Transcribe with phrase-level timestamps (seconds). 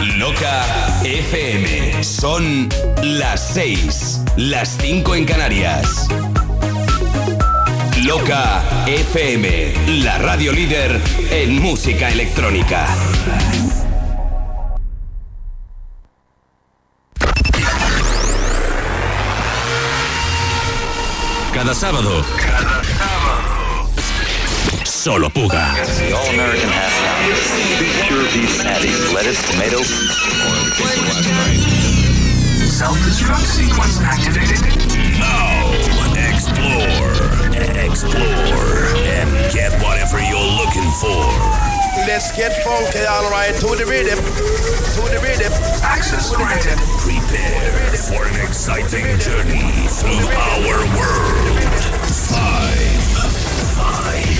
[0.00, 0.64] Loca
[1.04, 2.02] FM.
[2.02, 2.68] Son
[3.02, 6.08] las 6, las 5 en Canarias.
[8.04, 11.00] Loca FM, la radio líder
[11.30, 12.86] en música electrónica.
[21.52, 22.24] Cada sábado.
[22.38, 22.79] Cada
[29.14, 29.80] lettuce, tomato.
[32.68, 34.60] Self-destruct sequence activated.
[35.16, 35.72] Now,
[36.28, 37.16] explore,
[37.80, 41.24] explore, and get whatever you're looking for.
[42.06, 45.52] Let's get funky, alright, to the rhythm, to the rhythm.
[45.82, 46.76] Access granted.
[47.00, 50.60] Prepare for an exciting journey through our
[50.92, 51.56] world.
[52.28, 53.00] Five,
[53.80, 54.39] five,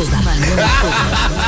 [0.00, 0.22] Puga.
[0.22, 1.39] Manuel Puga.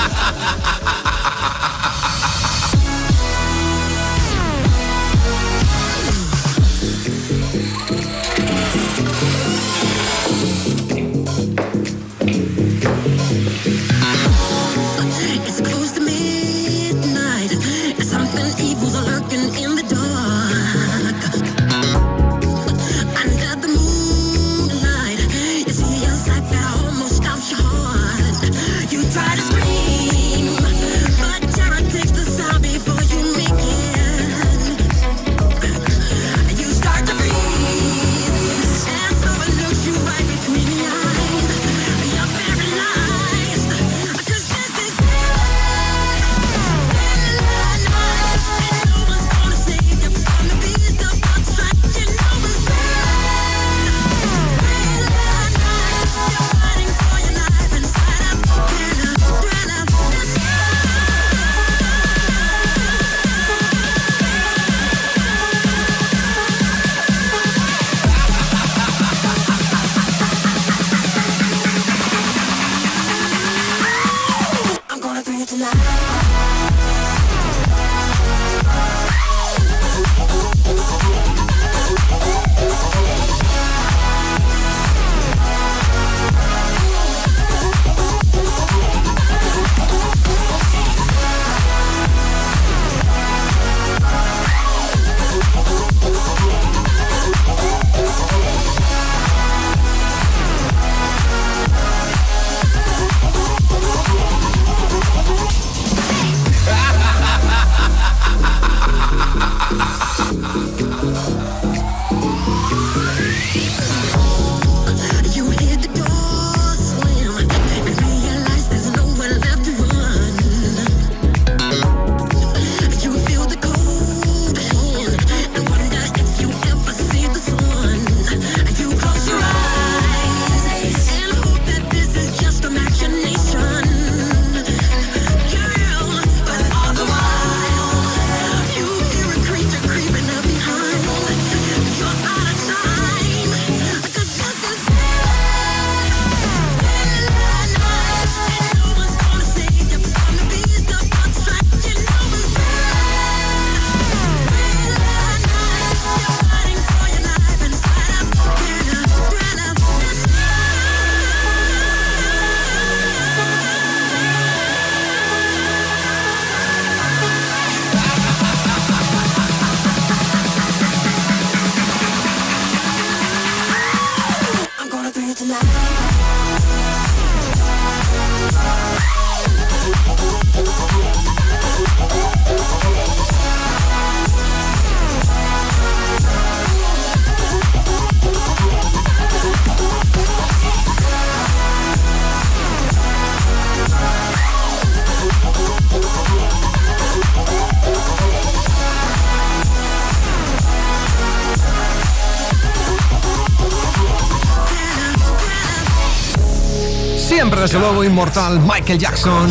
[207.73, 209.49] Desde luego, inmortal Michael Jackson.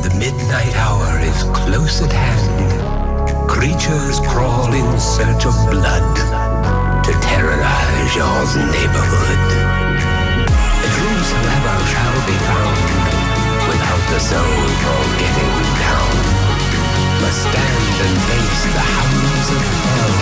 [0.00, 2.72] The midnight hour is close at hand.
[3.46, 6.16] Creatures crawl in search of blood
[7.04, 8.40] to terrorize your
[8.72, 9.44] neighborhood.
[10.96, 12.80] Whosoever shall be found
[13.68, 15.52] without the soul for getting
[15.84, 16.12] down
[17.20, 20.16] must stand and face the hounds of hell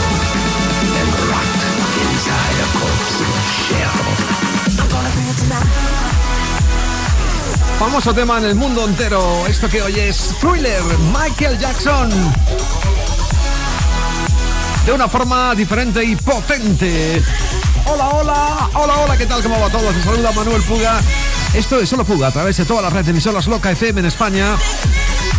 [0.90, 1.55] and rot
[2.02, 4.02] inside a corpse's shell.
[4.75, 5.95] I'm gonna be tonight.
[7.78, 9.46] Famoso tema en el mundo entero.
[9.46, 10.82] Esto que hoy es Thriller,
[11.12, 12.11] Michael Jackson.
[14.87, 17.23] De una forma diferente y potente.
[17.84, 19.43] Hola, hola, hola, hola, ¿qué tal?
[19.43, 19.93] ¿Cómo va todo?
[19.93, 21.00] Se saluda Manuel Puga.
[21.52, 24.06] Esto es Solo Puga a través de toda la red de emisoras Loca FM en
[24.06, 24.56] España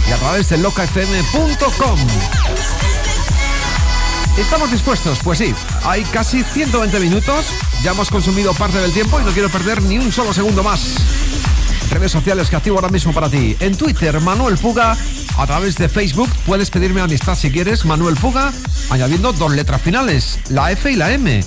[0.07, 1.99] y a través de locafm.com.
[4.37, 5.19] ¿Estamos dispuestos?
[5.23, 7.47] Pues sí, hay casi 120 minutos,
[7.81, 10.97] ya hemos consumido parte del tiempo y no quiero perder ni un solo segundo más.
[11.97, 13.57] Redes sociales que activo ahora mismo para ti.
[13.59, 14.95] En Twitter, Manuel Puga.
[15.35, 18.53] A través de Facebook puedes pedirme amistad si quieres, Manuel Puga,
[18.91, 21.43] añadiendo dos letras finales, la F y la M.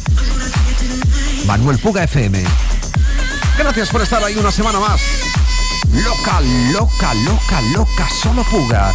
[1.46, 2.42] Manuel Puga FM.
[3.58, 5.00] Gracias por estar ahí una semana más.
[5.92, 6.40] Loca,
[6.72, 8.92] loca, loca, loca, solo Puga.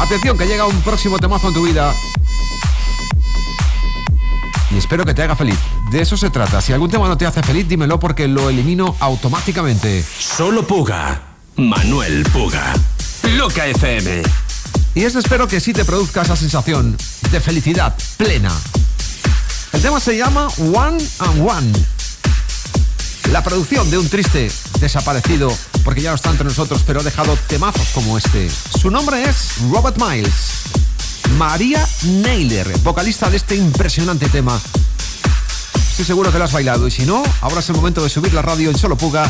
[0.00, 1.94] Atención que llega un próximo temazo en tu vida.
[4.72, 5.58] Y espero que te haga feliz.
[5.90, 6.60] De eso se trata.
[6.60, 10.04] Si algún tema no te hace feliz, dímelo porque lo elimino automáticamente.
[10.18, 11.22] Solo Puga.
[11.56, 12.74] Manuel Puga.
[13.36, 14.22] Loca FM.
[14.94, 16.96] Y eso espero que sí te produzca esa sensación
[17.30, 18.52] de felicidad plena.
[19.72, 21.72] El tema se llama One and One.
[23.30, 24.50] La producción de un triste
[24.80, 25.52] desaparecido,
[25.84, 28.50] porque ya no está entre nosotros, pero ha dejado temazos como este.
[28.50, 30.52] Su nombre es Robert Miles.
[31.36, 34.60] María Naylor, vocalista de este impresionante tema.
[35.96, 38.34] Estoy seguro que lo has bailado y si no, ahora es el momento de subir
[38.34, 39.26] la radio en Solo Puga,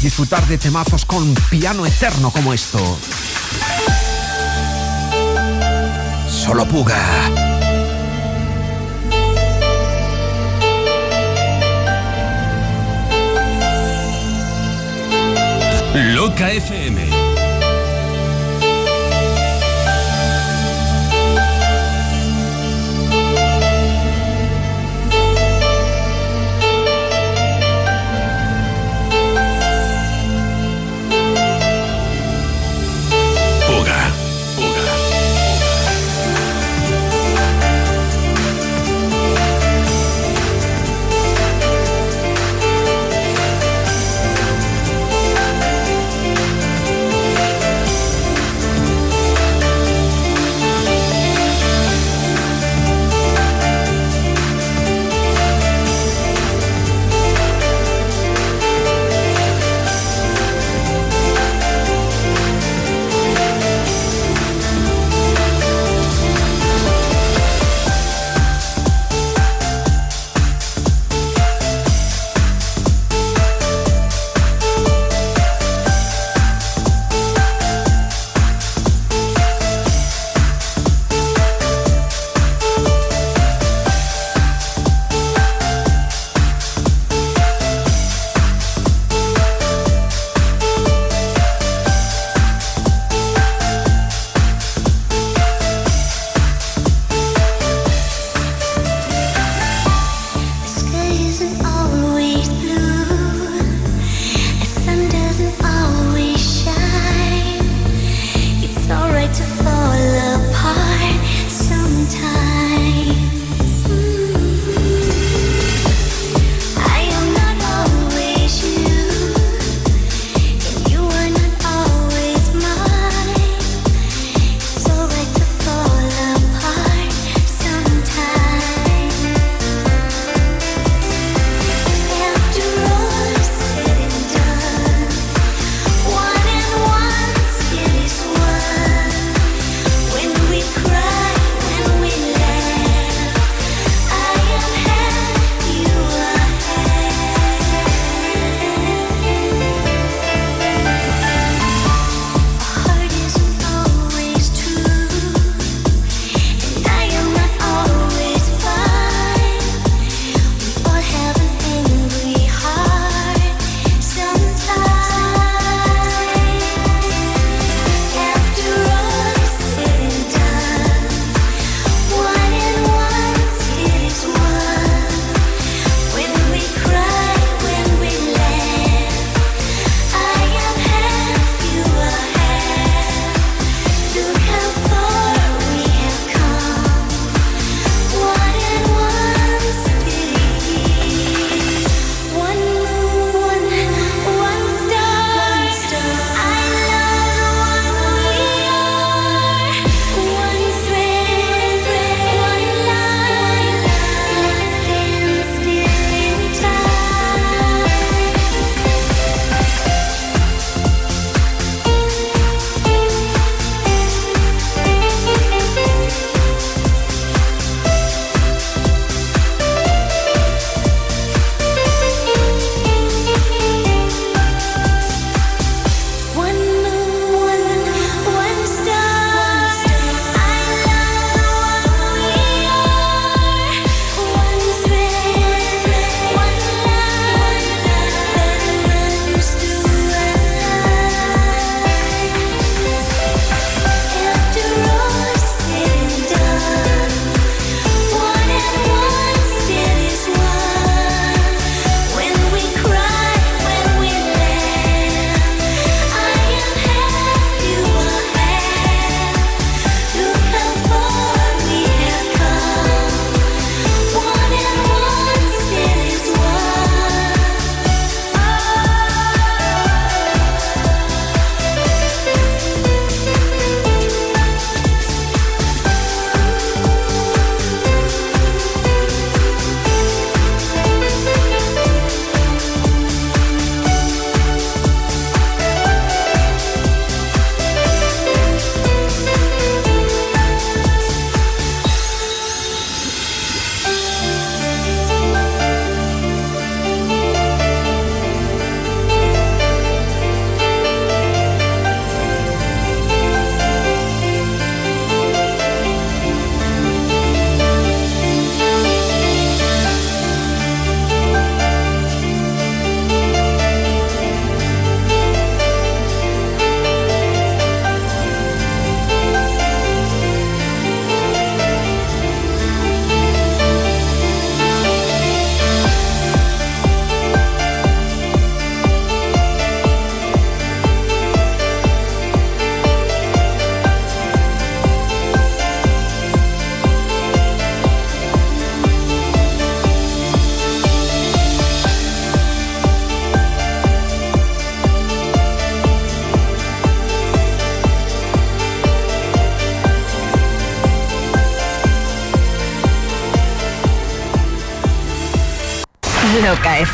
[0.00, 2.78] disfrutar de temazos con piano eterno como esto.
[6.26, 6.96] Solo Puga.
[16.14, 17.27] Loca FM.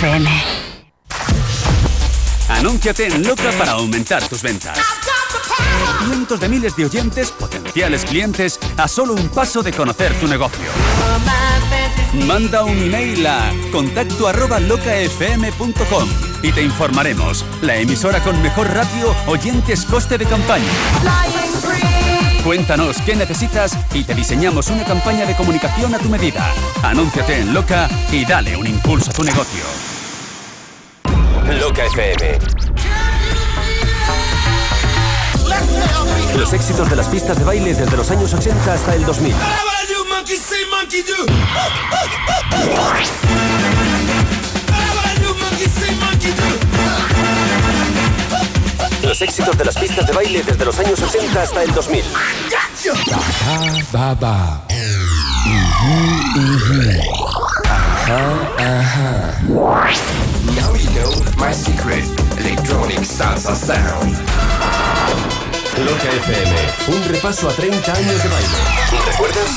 [0.05, 0.29] FM.
[2.51, 4.79] Anúnciate en Loca para aumentar tus ventas.
[6.07, 10.67] Cientos de miles de oyentes, potenciales clientes, a solo un paso de conocer tu negocio.
[12.27, 16.09] Manda un email a contacto arroba locafm.com
[16.43, 17.43] y te informaremos.
[17.63, 20.69] La emisora con mejor ratio, oyentes, coste de campaña.
[22.45, 26.53] Cuéntanos qué necesitas y te diseñamos una campaña de comunicación a tu medida.
[26.83, 29.65] Anúnciate en Loca y dale un impulso a tu negocio.
[31.77, 32.39] FM.
[36.37, 39.35] Los éxitos de las pistas de baile desde los años 80 hasta el 2000.
[49.03, 52.05] Los éxitos de las pistas de baile desde los años 80 hasta el 2000.
[58.07, 59.41] Ba.
[59.49, 62.05] Now you know my secret.
[62.39, 64.13] Electronic salsa sound.
[65.79, 66.55] Loca FM.
[66.95, 68.59] Un repaso a 30 años de baile.
[69.07, 69.51] ¿Recuerdas?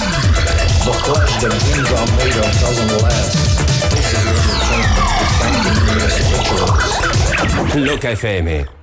[7.75, 8.76] Loca FM.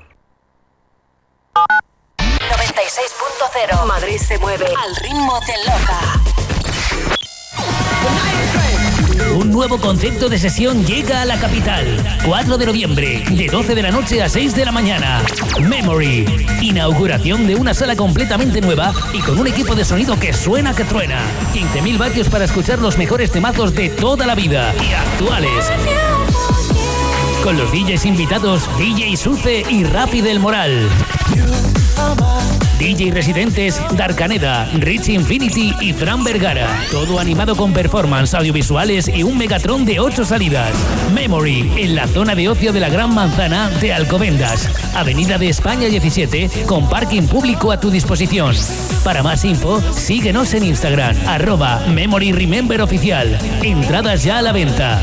[9.78, 11.84] Concepto de sesión llega a la capital.
[12.24, 15.22] 4 de noviembre, de 12 de la noche a 6 de la mañana.
[15.60, 16.46] Memory.
[16.62, 20.84] Inauguración de una sala completamente nueva y con un equipo de sonido que suena que
[20.84, 21.20] truena.
[21.54, 25.70] 15.000 vatios para escuchar los mejores temazos de toda la vida y actuales.
[27.42, 30.88] Con los DJs invitados DJ Suce y Rapi del Moral.
[32.94, 36.68] DJ residentes Darkaneda, Rich Infinity y Fran Vergara.
[36.92, 40.72] Todo animado con performance audiovisuales y un Megatron de 8 salidas.
[41.12, 44.68] Memory, en la zona de ocio de la Gran Manzana de Alcobendas.
[44.94, 48.54] Avenida de España 17, con parking público a tu disposición.
[49.02, 53.36] Para más info, síguenos en Instagram, arroba Memory Remember Oficial.
[53.62, 55.02] Entradas ya a la venta.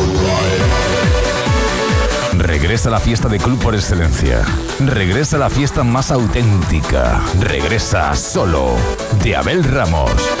[2.71, 4.45] Regresa la fiesta de club por excelencia.
[4.79, 7.21] Regresa la fiesta más auténtica.
[7.41, 8.77] Regresa solo
[9.21, 10.40] de Abel Ramos.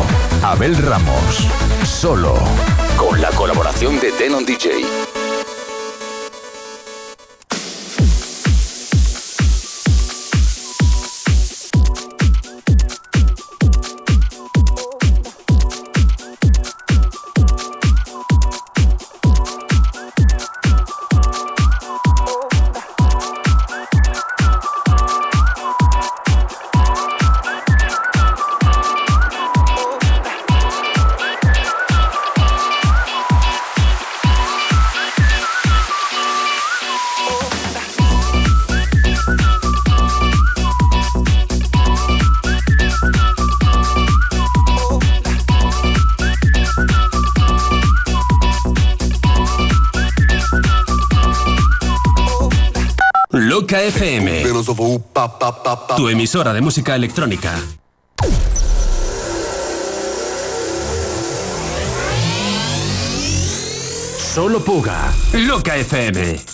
[0.43, 1.47] Abel Ramos,
[1.83, 2.35] solo
[2.97, 5.20] Con la colaboración de Denon DJ.
[55.95, 57.53] Tu emisora de música electrónica.
[64.33, 65.13] Solo Puga.
[65.33, 66.50] Loca FM.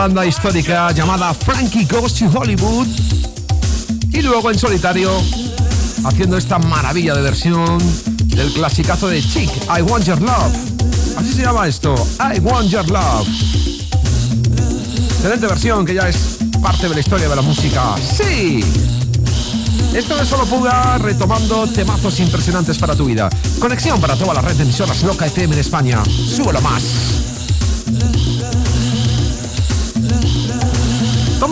[0.00, 2.86] Banda histórica llamada Frankie Goes to Hollywood.
[4.10, 5.10] Y luego en solitario,
[6.04, 7.78] haciendo esta maravilla de versión
[8.28, 10.56] del clasicazo de Chick, I Want Your Love.
[11.18, 13.28] Así se llama esto, I Want Your Love.
[15.16, 17.94] Excelente versión que ya es parte de la historia de la música.
[17.98, 18.64] ¡Sí!
[19.94, 23.28] Esto es solo Puga retomando temazos impresionantes para tu vida.
[23.58, 26.02] Conexión para toda la red de emisoras Loca FM en España.
[26.06, 26.84] Súbelo más.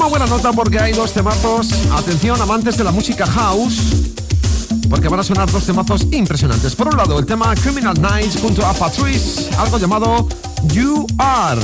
[0.09, 1.69] Buena nota porque hay dos temazos.
[1.93, 3.79] Atención, amantes de la música house.
[4.89, 6.75] Porque van a sonar dos temazos impresionantes.
[6.75, 10.27] Por un lado, el tema Criminal Nights junto a Patrice, algo llamado
[10.73, 11.61] You Are.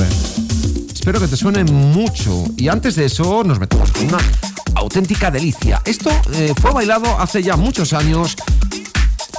[0.93, 2.43] Espero que te suene mucho.
[2.57, 4.17] Y antes de eso, nos metemos con una
[4.75, 5.81] auténtica delicia.
[5.83, 8.35] Esto eh, fue bailado hace ya muchos años,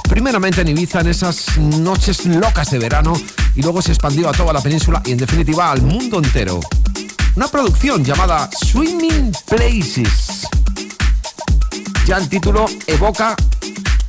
[0.09, 3.13] primeramente en Ibiza, en esas noches locas de verano,
[3.55, 6.59] y luego se expandió a toda la península y en definitiva al mundo entero.
[7.37, 10.47] Una producción llamada Swimming Places.
[12.07, 13.35] Ya el título evoca,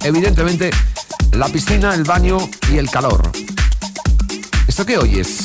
[0.00, 0.70] evidentemente,
[1.32, 2.38] la piscina, el baño
[2.72, 3.30] y el calor.
[4.66, 5.44] ¿Esto que oyes?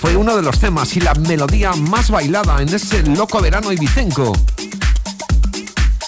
[0.00, 4.32] Fue uno de los temas y la melodía más bailada en ese loco verano ibicenco.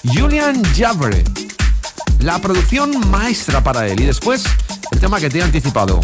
[0.02, 1.22] Julian Jabre.
[2.18, 4.00] La producción maestra para él.
[4.00, 4.42] Y después,
[4.90, 6.00] el tema que te he anticipado.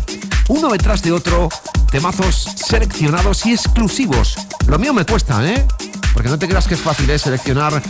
[0.47, 1.49] Uno detrás de otro,
[1.91, 4.37] temazos seleccionados y exclusivos.
[4.69, 5.67] Lo mío me cuesta, ¿eh?
[6.13, 7.19] Porque no te creas que es fácil ¿eh?
[7.19, 7.83] seleccionar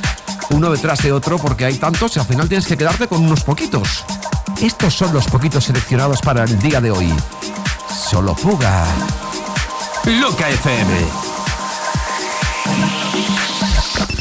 [0.50, 3.42] uno detrás de otro porque hay tantos y al final tienes que quedarte con unos
[3.42, 4.04] poquitos.
[4.62, 7.12] Estos son los poquitos seleccionados para el día de hoy.
[7.90, 8.84] Solo fuga.
[10.04, 10.94] Loca FM.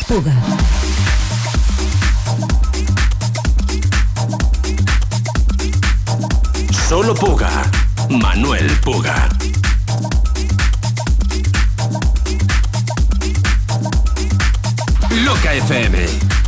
[0.08, 0.34] Puga.
[6.90, 7.50] Solo Puga.
[8.10, 9.30] Manuel Puga.
[15.38, 16.47] Loca FM.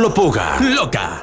[0.00, 0.56] Solo Puga.
[0.60, 1.19] Loca.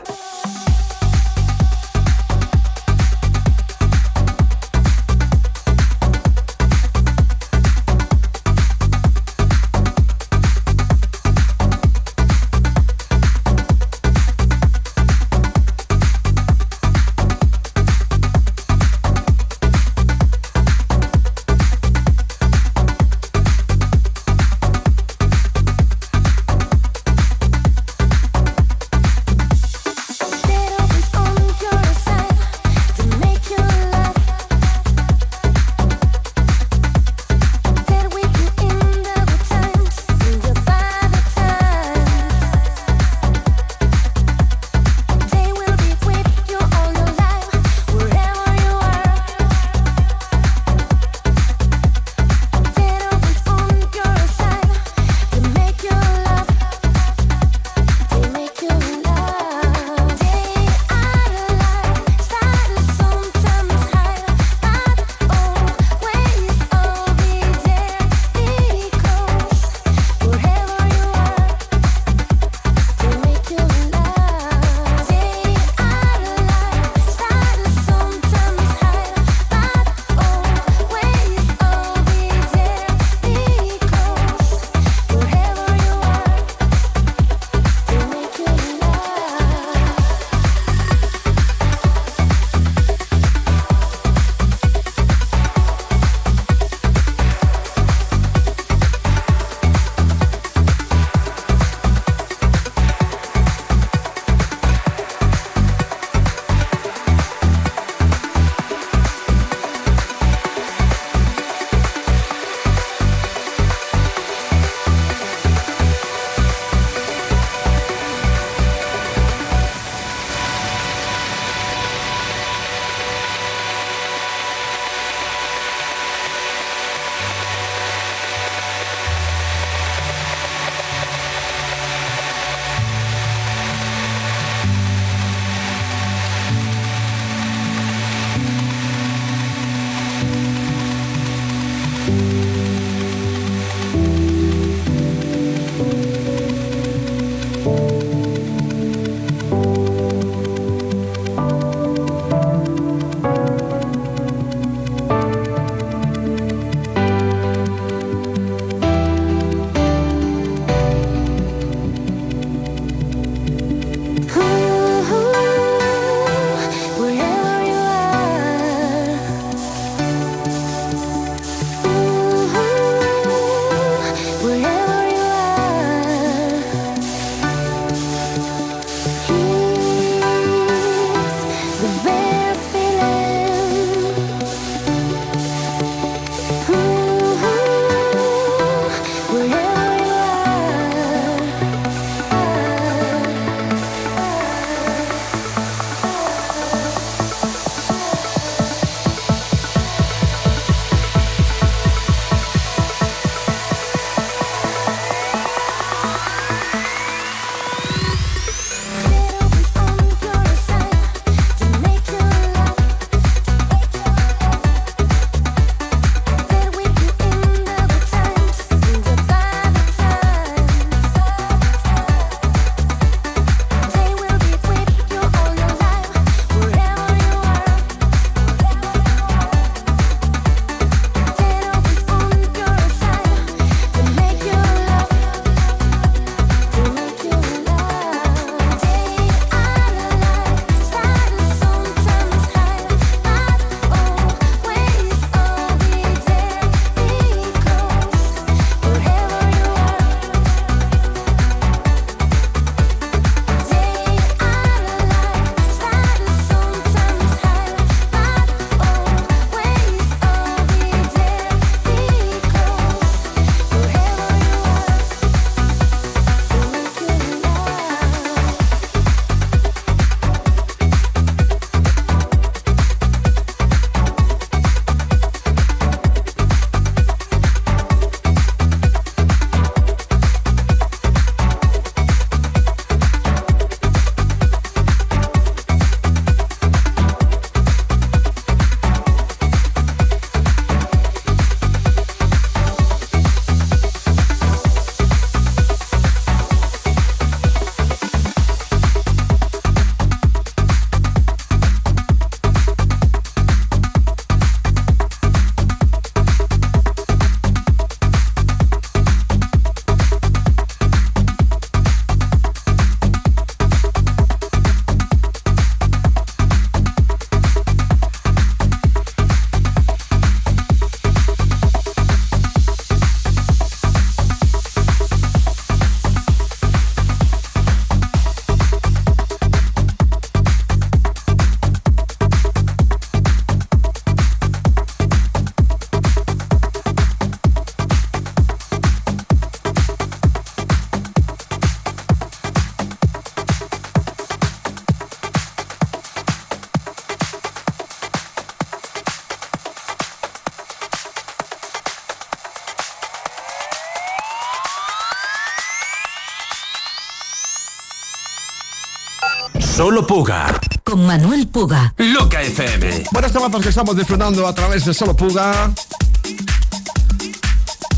[359.77, 360.59] Solo Puga.
[360.83, 361.93] Con Manuel Puga.
[361.97, 363.03] Loca FM.
[363.11, 365.71] Buenos temazos que estamos disfrutando a través de Solo Puga.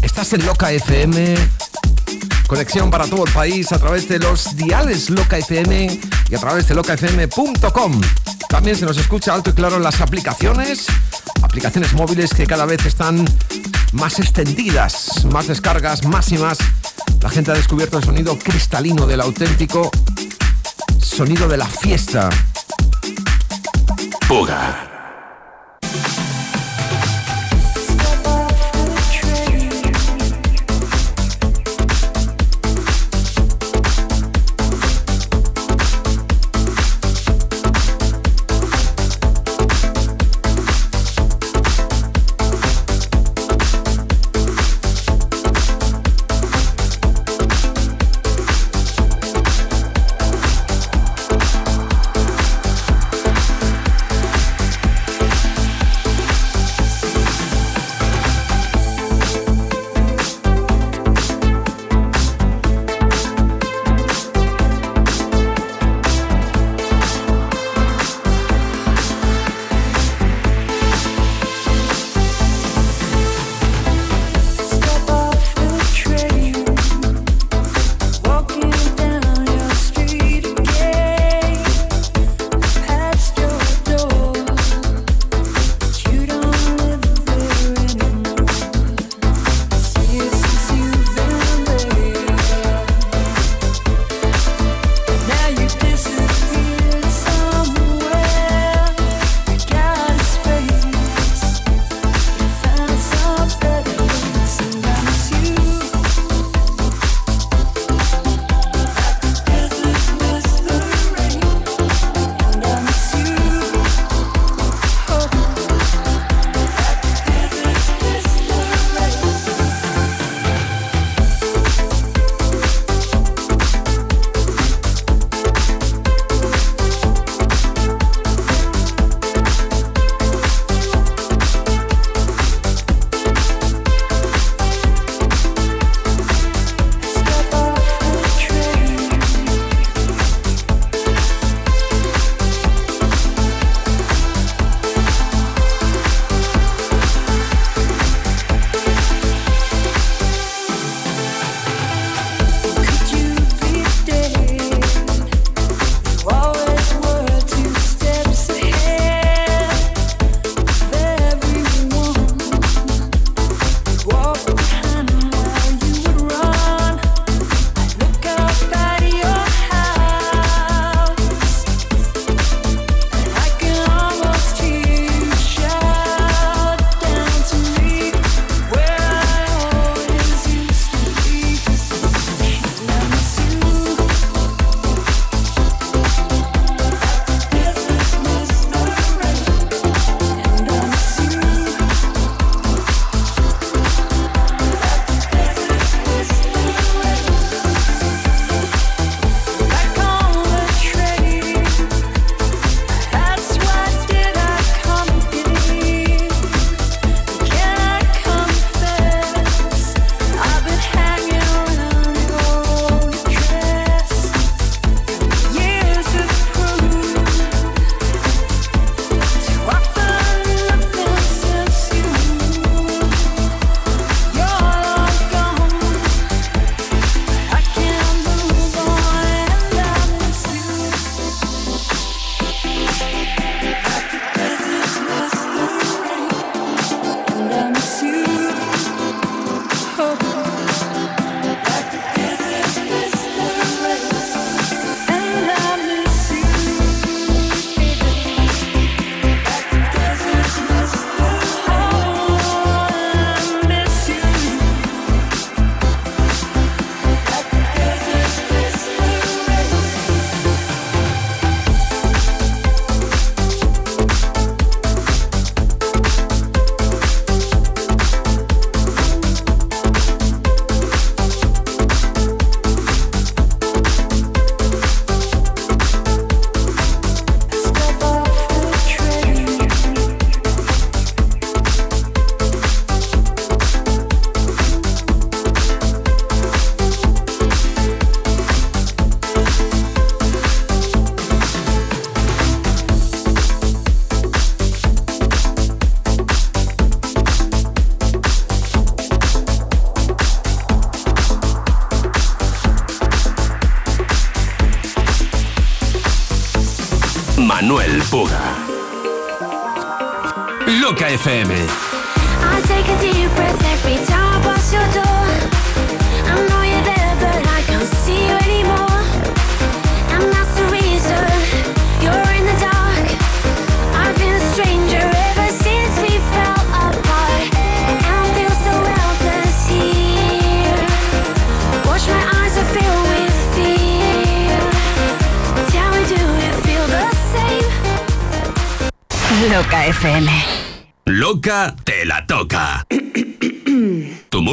[0.01, 1.36] Estás en Loca FM.
[2.47, 6.67] Conexión para todo el país a través de los diales Loca FM y a través
[6.67, 8.01] de locafm.com.
[8.49, 10.86] También se nos escucha alto y claro en las aplicaciones,
[11.41, 13.23] aplicaciones móviles que cada vez están
[13.93, 16.57] más extendidas, más descargas, más y más.
[17.21, 19.89] La gente ha descubierto el sonido cristalino del auténtico
[21.02, 22.30] sonido de la fiesta.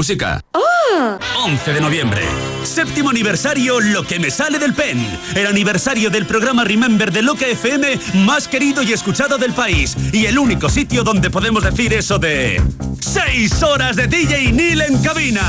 [0.06, 0.40] Música.
[1.44, 2.22] 11 de noviembre.
[2.62, 5.04] Séptimo aniversario Lo que me sale del pen.
[5.34, 9.96] El aniversario del programa Remember de Loca FM más querido y escuchado del país.
[10.12, 12.62] Y el único sitio donde podemos decir eso de...
[13.00, 15.42] ¡Seis horas de DJ Neil en cabina!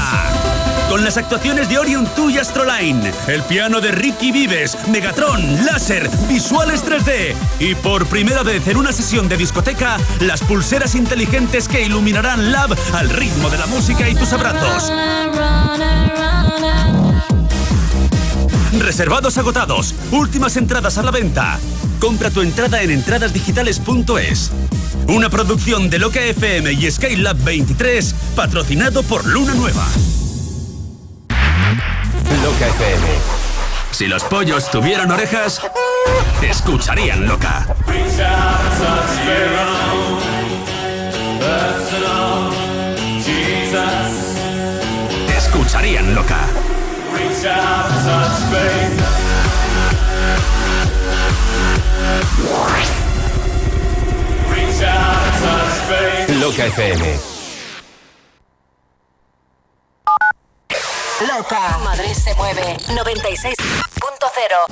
[0.90, 6.10] Con las actuaciones de Orion 2 y Astroline, el piano de Ricky Vives, Megatron, láser,
[6.30, 11.84] visuales 3D y por primera vez en una sesión de discoteca, las pulseras inteligentes que
[11.84, 14.92] iluminarán Lab al ritmo de la música y tus abrazos.
[18.80, 21.60] Reservados agotados, últimas entradas a la venta.
[22.00, 24.52] Compra tu entrada en entradasdigitales.es.
[25.08, 29.86] Una producción de Loca FM y Skylab 23, patrocinado por Luna Nueva.
[32.60, 33.08] Loca FM.
[33.92, 35.62] Si los pollos tuvieran orejas,
[36.40, 37.68] te escucharían loca.
[45.38, 46.48] Escucharían loca.
[56.40, 57.37] Loca FM.
[61.84, 62.78] Madrid se mueve.
[62.88, 63.54] 96.0.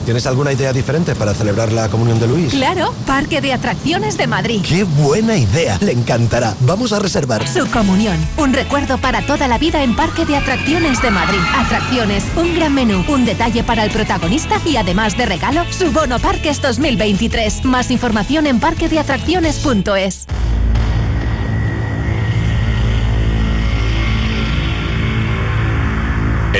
[0.03, 2.51] ¿Tienes alguna idea diferente para celebrar la comunión de Luis?
[2.53, 4.63] Claro, Parque de Atracciones de Madrid.
[4.67, 5.77] ¡Qué buena idea!
[5.81, 6.55] Le encantará.
[6.61, 7.47] Vamos a reservar.
[7.47, 11.39] Su comunión, un recuerdo para toda la vida en Parque de Atracciones de Madrid.
[11.55, 16.17] Atracciones, un gran menú, un detalle para el protagonista y además de regalo, su bono
[16.17, 17.63] Parques 2023.
[17.65, 20.25] Más información en parquedeatracciones.es.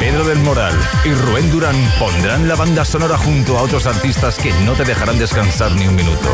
[0.00, 0.72] Pedro del Moral
[1.04, 5.18] y Rubén Durán pondrán la banda sonora junto a otros artistas que no te dejarán
[5.18, 6.32] descansar ni un minuto.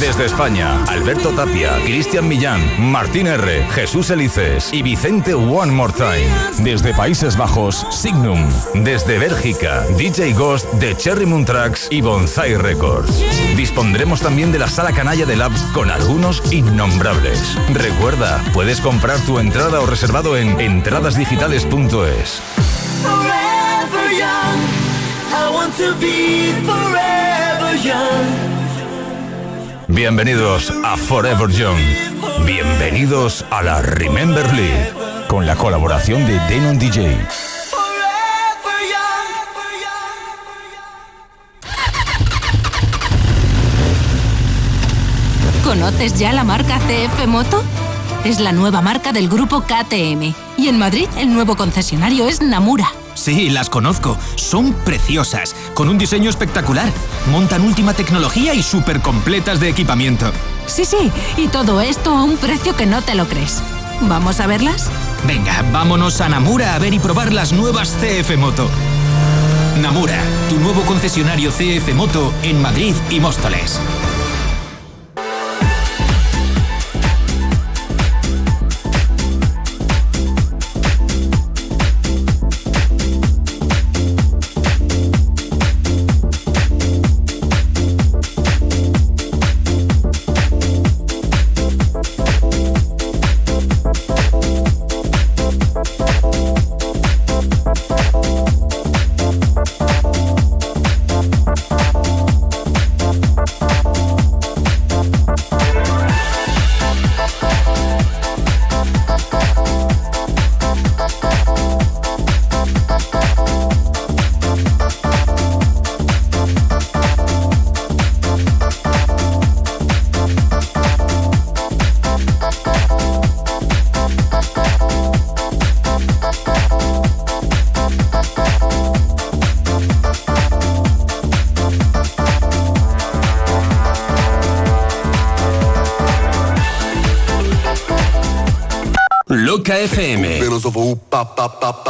[0.00, 6.28] Desde España, Alberto Tapia, Cristian Millán, Martín R., Jesús Elices y Vicente One More Time.
[6.58, 8.48] Desde Países Bajos, Signum.
[8.74, 13.22] Desde Bélgica, DJ Ghost de Cherry Moon Tracks y Bonsai Records.
[13.56, 17.56] Dispondremos también de la sala canalla de Labs con algunos innombrables.
[17.72, 22.42] Recuerda, puedes comprar tu entrada o reservado en entradasdigitales.es.
[29.88, 31.78] Bienvenidos a Forever Young.
[32.46, 34.92] Bienvenidos a la Remember League.
[35.28, 37.18] Con la colaboración de Denon DJ.
[45.62, 47.62] ¿Conoces ya la marca CF Moto?
[48.24, 50.34] Es la nueva marca del grupo KTM.
[50.56, 52.90] Y en Madrid el nuevo concesionario es Namura.
[53.24, 54.18] Sí, las conozco.
[54.34, 56.92] Son preciosas, con un diseño espectacular.
[57.30, 60.30] Montan última tecnología y súper completas de equipamiento.
[60.66, 63.62] Sí, sí, y todo esto a un precio que no te lo crees.
[64.02, 64.90] ¿Vamos a verlas?
[65.26, 68.68] Venga, vámonos a Namura a ver y probar las nuevas CF Moto.
[69.80, 70.20] Namura,
[70.50, 73.80] tu nuevo concesionario CF Moto en Madrid y Móstoles.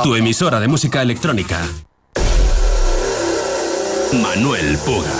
[0.04, 1.58] tu emisora de música electrónica.
[4.12, 5.10] Manuel Puga.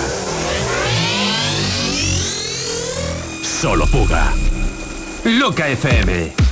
[3.41, 4.31] Solo Puga.
[5.23, 6.44] Loca FM.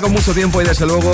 [0.00, 1.12] Con mucho tiempo y desde luego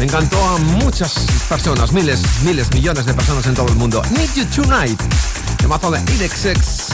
[0.00, 1.14] encantó a muchas
[1.48, 4.02] personas, miles, miles, millones de personas en todo el mundo.
[4.10, 5.00] Need You Tonight,
[5.56, 6.88] temazo de Inexex.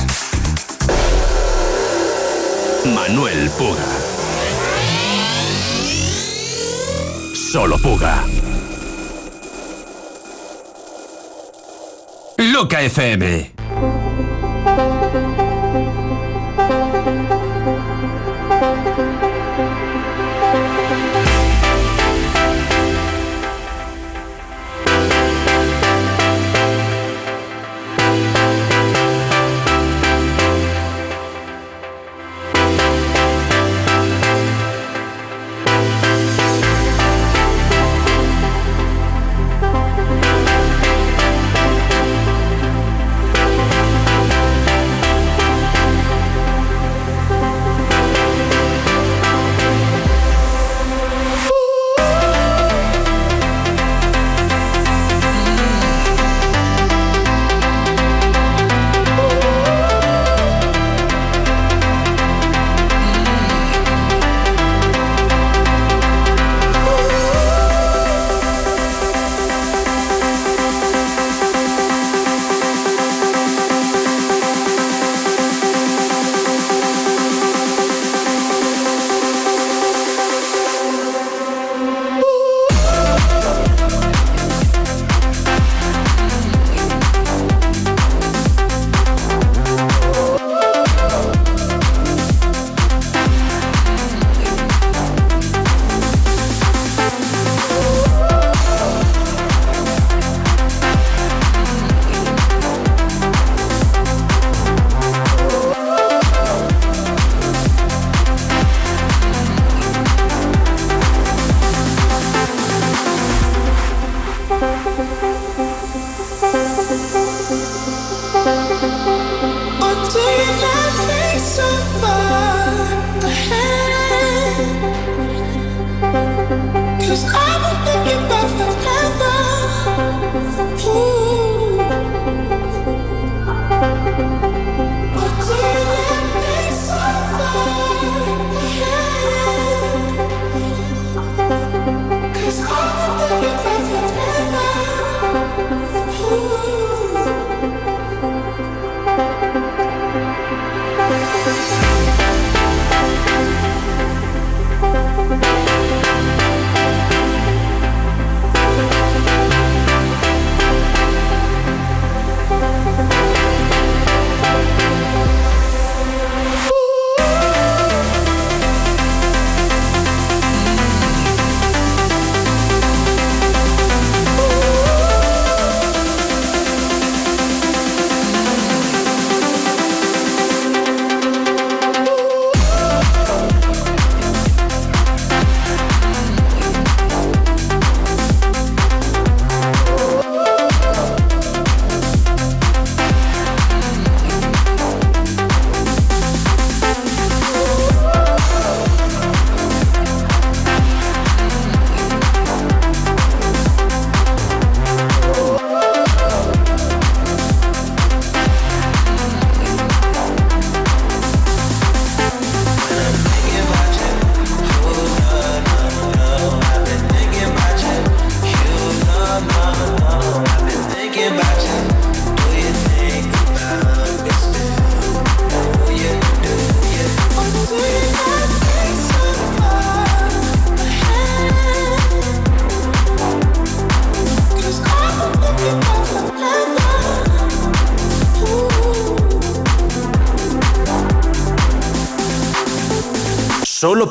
[2.95, 3.87] Manuel Puga.
[7.51, 8.23] Solo Puga.
[12.37, 13.53] Loca FM.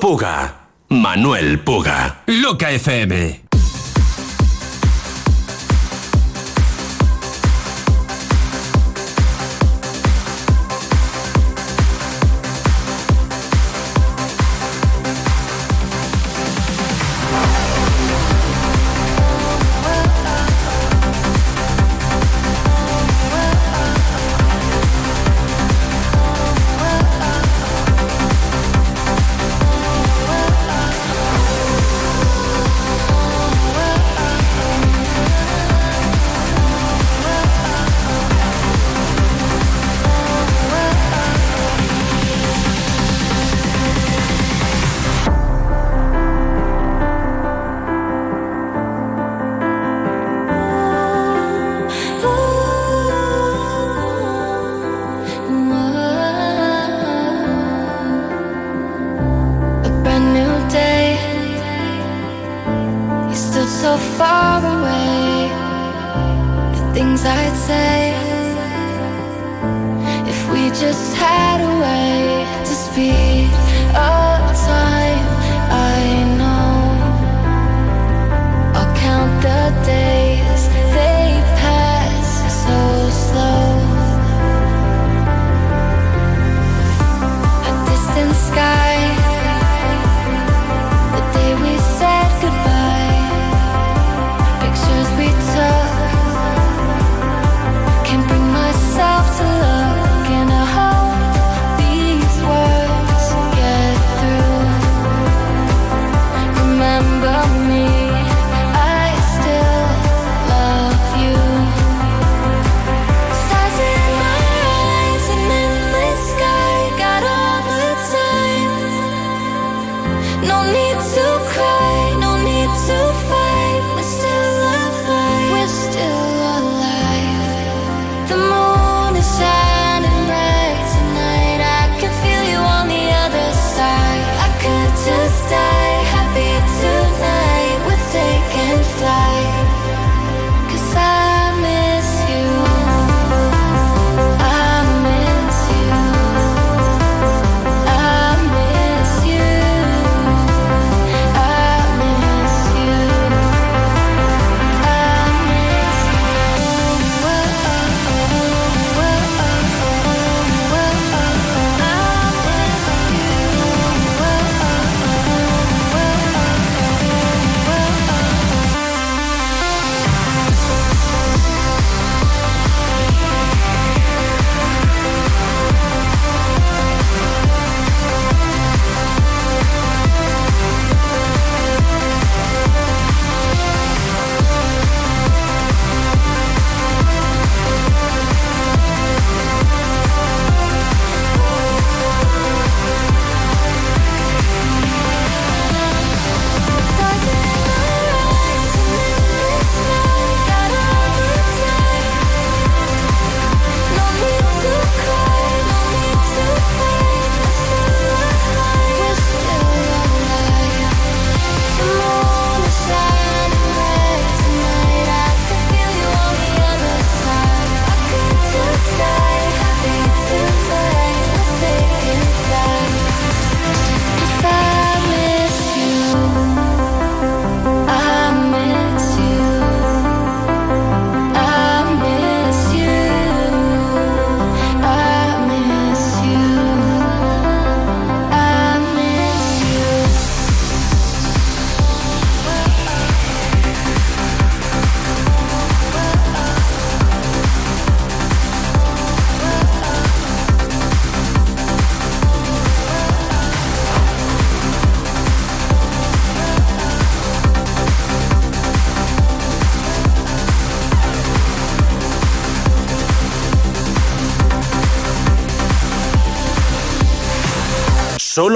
[0.08, 0.56] Puga.
[0.88, 2.24] Manuel Puga.
[2.28, 3.47] Loca FM.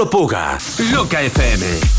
[0.02, 0.58] Solo Puga.
[0.90, 1.91] Loca FM.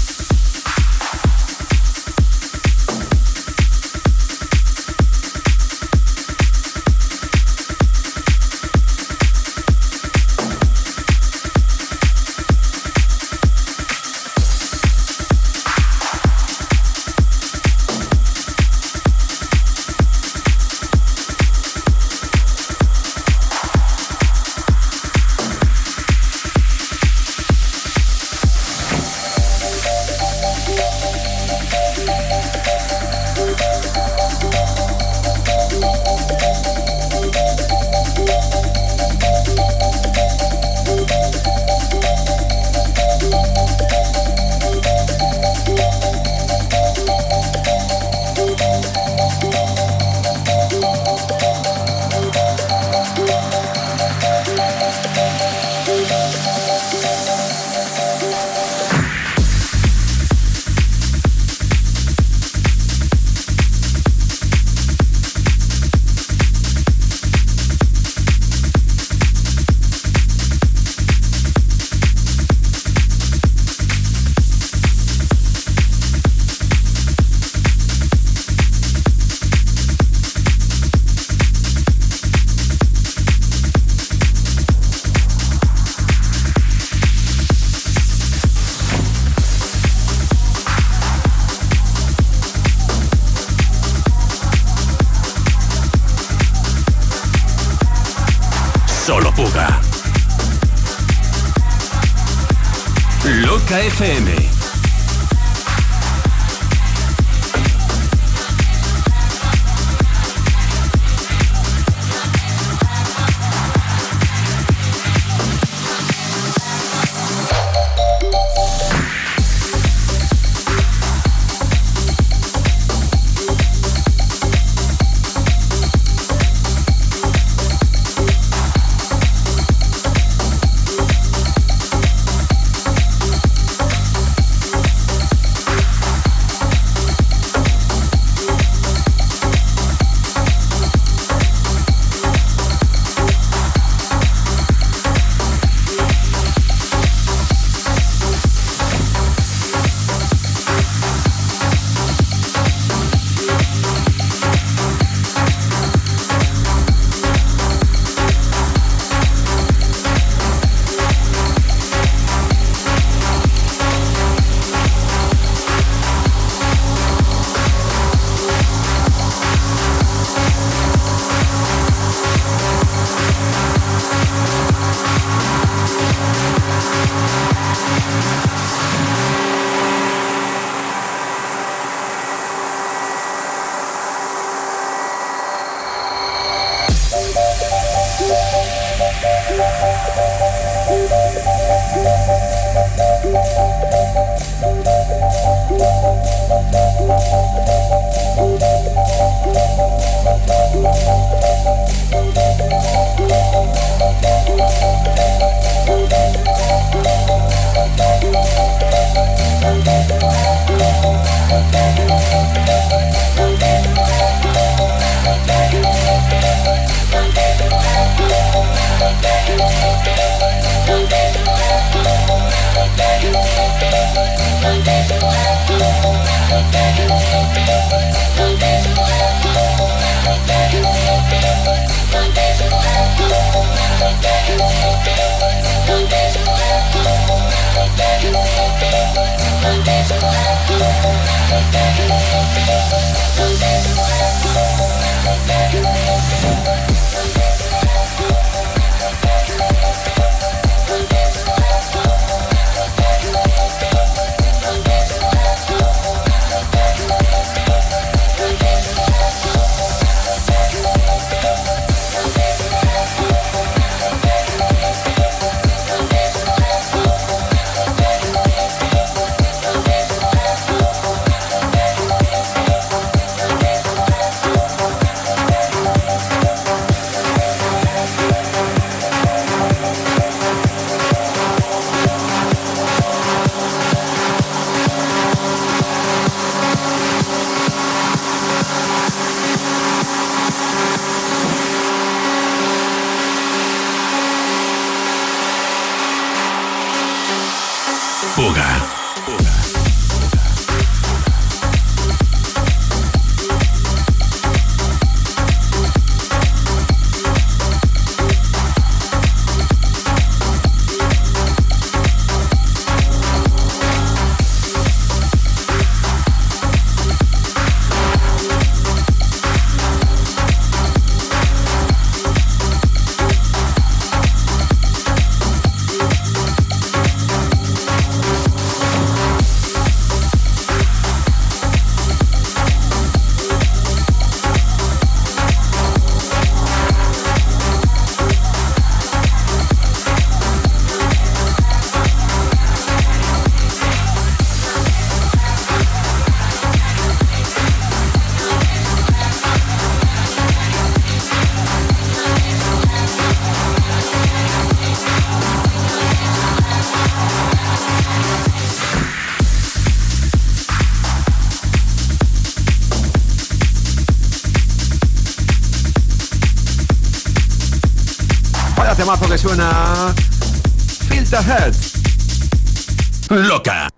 [104.00, 104.23] Loca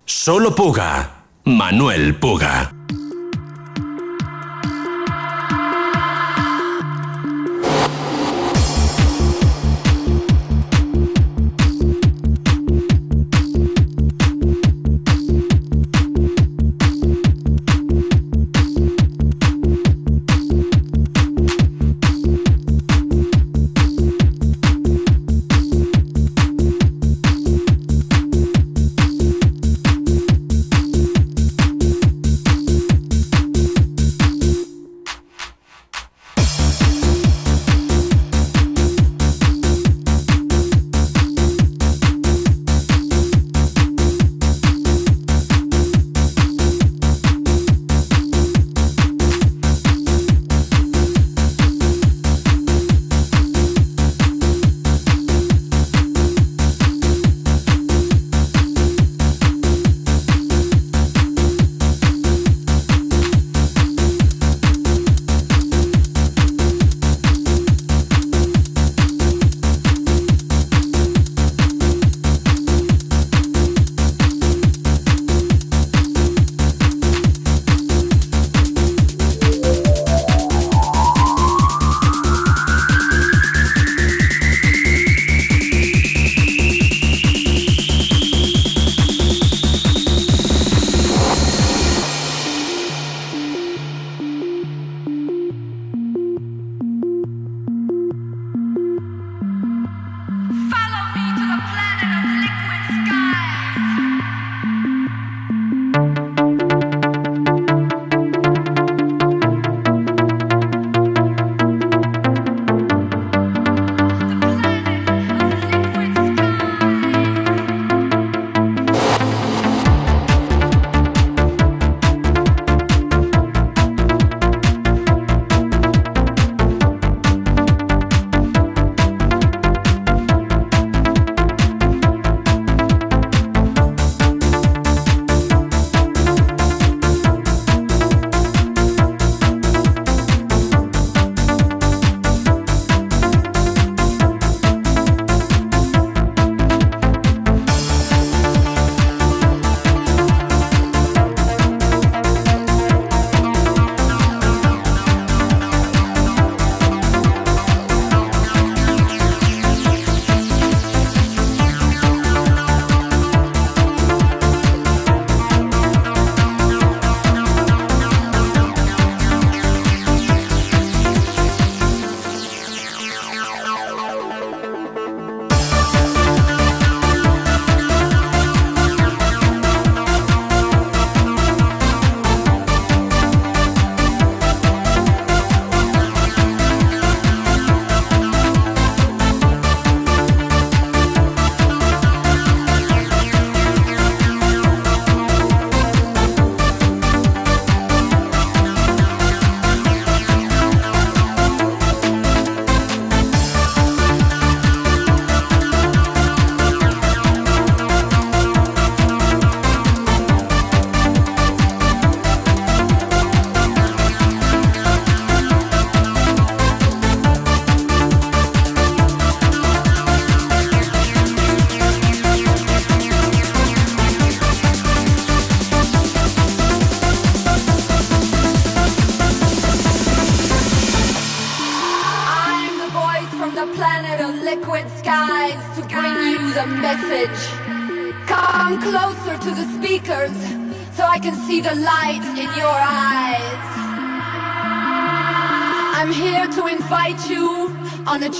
[0.04, 1.10] Solo Puga.
[1.44, 2.75] Manuel Puga.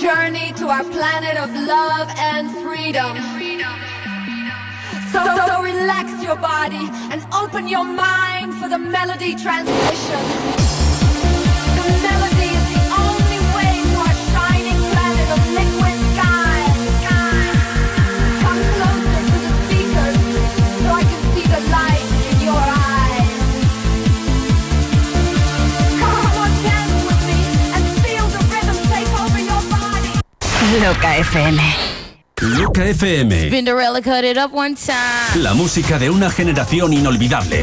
[0.01, 0.35] Journey
[31.36, 31.60] FM.
[32.40, 33.50] Loca FM.
[33.50, 35.42] Cinderella cut it up one time.
[35.42, 37.62] La música de una generación inolvidable.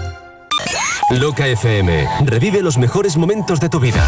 [1.19, 2.07] Loca FM.
[2.23, 4.01] Revive los mejores momentos de tu vida.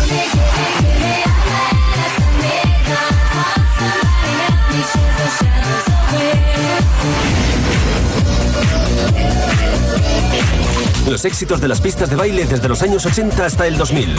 [11.10, 14.16] Los éxitos de las pistas de baile desde los años 80 hasta el 2000.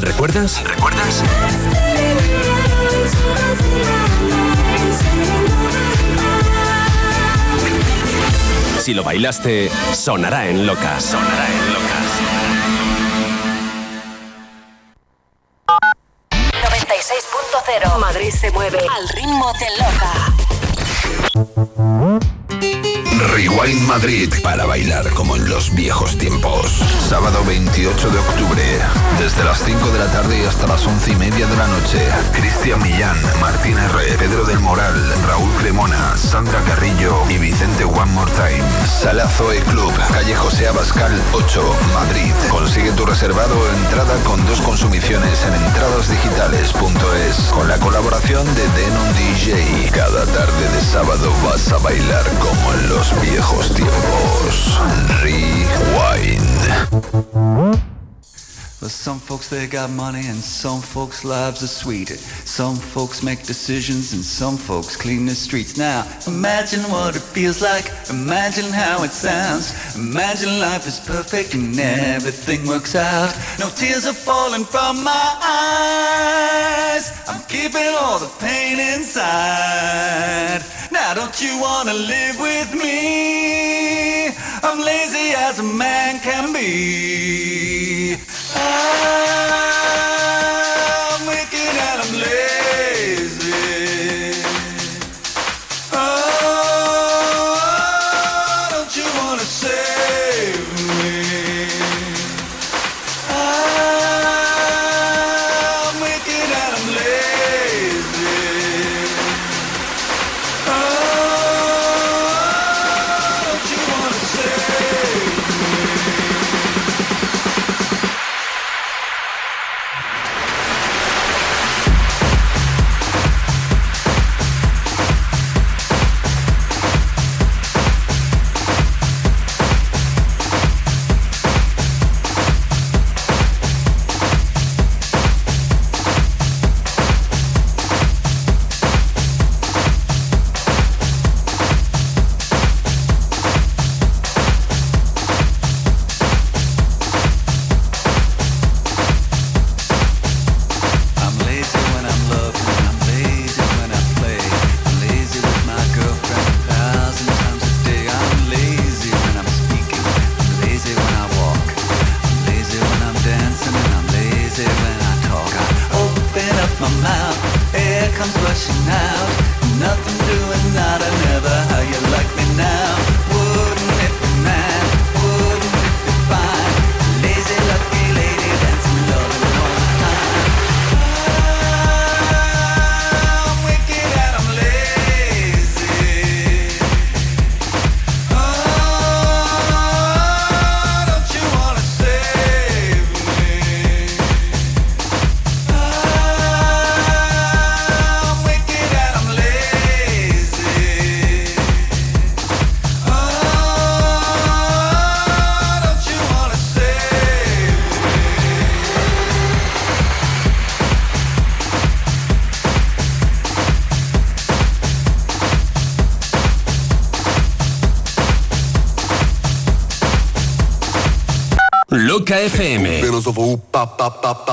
[0.00, 0.64] ¿Recuerdas?
[0.64, 1.22] ¿Recuerdas?
[8.82, 10.98] Si lo bailaste, sonará en Loca.
[10.98, 12.00] Sonará en Loca.
[16.32, 20.32] 96.0 Madrid se mueve al ritmo de Loca.
[23.28, 26.70] Rewind Madrid para bailar como en los viejos tiempos.
[26.98, 28.62] Sábado 28 de octubre,
[29.18, 32.00] desde las 5 de la tarde hasta las 11 y media de la noche.
[32.32, 34.94] Cristian Millán, Martín R., Pedro del Moral,
[35.26, 38.62] Raúl Cremona, Sandra Carrillo y Vicente One More Time.
[38.86, 42.32] Sala Zoe Club, calle José Abascal 8, Madrid.
[42.50, 43.54] Consigue tu reservado
[43.84, 49.90] entrada con dos consumiciones en entradasdigitales.es con la colaboración de Denon DJ.
[49.92, 54.80] Cada tarde de sábado vas a bailar como en los viejos tiempos.
[55.22, 56.62] Rewind.
[58.82, 62.08] Well, some folks they got money and some folks' lives are sweet.
[62.08, 65.76] Some folks make decisions and some folks clean the streets.
[65.76, 67.92] Now, imagine what it feels like.
[68.10, 69.94] Imagine how it sounds.
[69.94, 73.32] Imagine life is perfect and everything works out.
[73.60, 77.12] No tears are falling from my eyes.
[77.28, 80.64] I'm keeping all the pain inside.
[80.90, 84.26] Now, don't you wanna live with me?
[84.64, 88.16] I'm lazy as a man can be.
[88.54, 90.51] I'm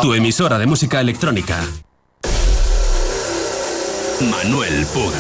[0.02, 1.56] Tu emisora de música electrónica.
[4.22, 5.20] Manuel Puga.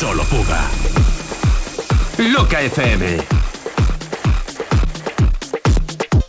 [0.00, 0.62] Solo Puga.
[2.16, 3.18] Loca FM.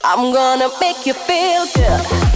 [0.03, 2.30] I'm gonna make you feel.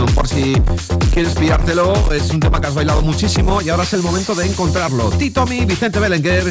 [0.00, 0.54] Por si
[1.12, 2.12] quieres pillártelo.
[2.12, 5.10] Es un tema que has bailado muchísimo y ahora es el momento de encontrarlo.
[5.10, 6.50] Titomi, Vicente Belenguer,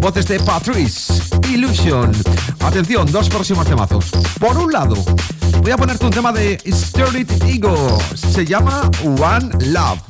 [0.00, 1.14] voces de Patrice,
[1.48, 2.12] Illusion.
[2.60, 4.10] Atención, dos próximos temazos.
[4.38, 4.96] Por un lado,
[5.62, 7.98] voy a ponerte un tema de Sturdy Ego.
[8.14, 10.00] Se llama One Love.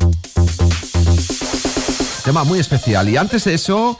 [2.25, 3.09] Tema muy especial.
[3.09, 3.99] Y antes de eso.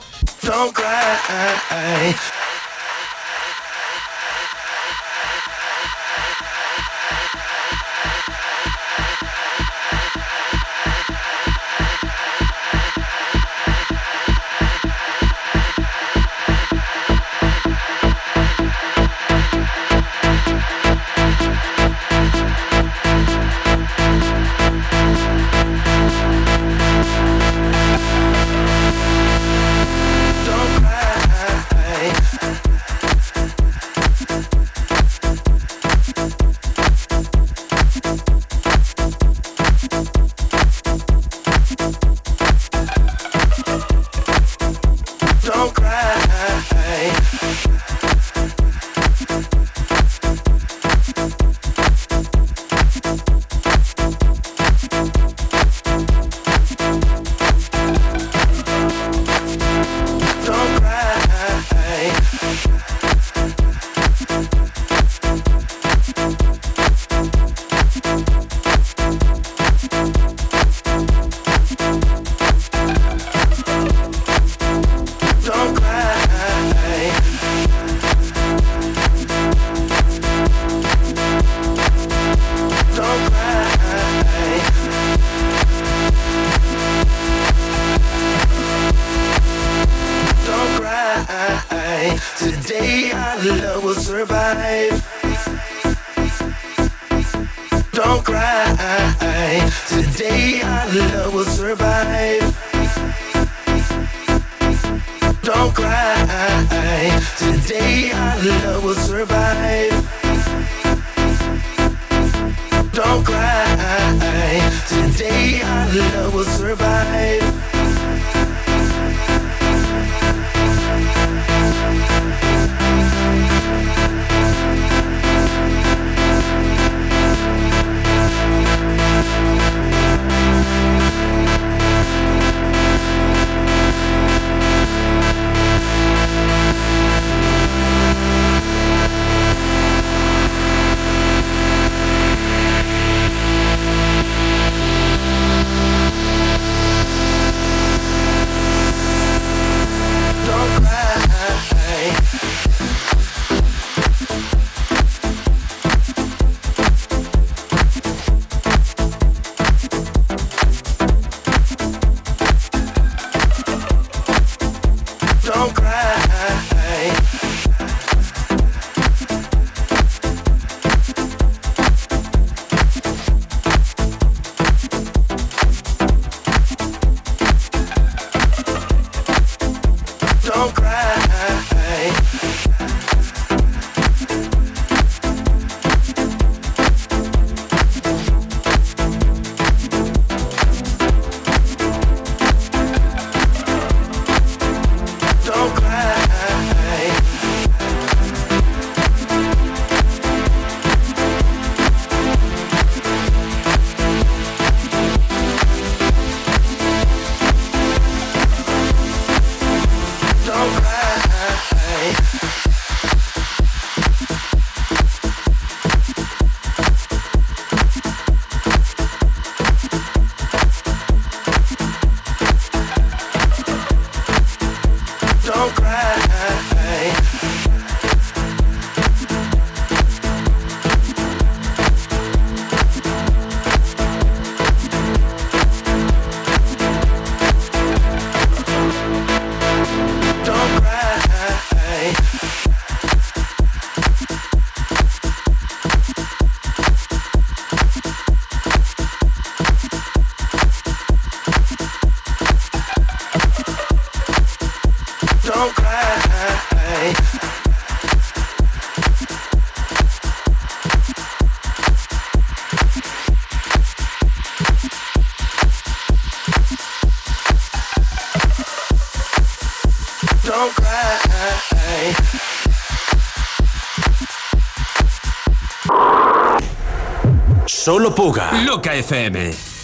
[278.15, 278.63] Puga.
[278.65, 279.74] Loca FM.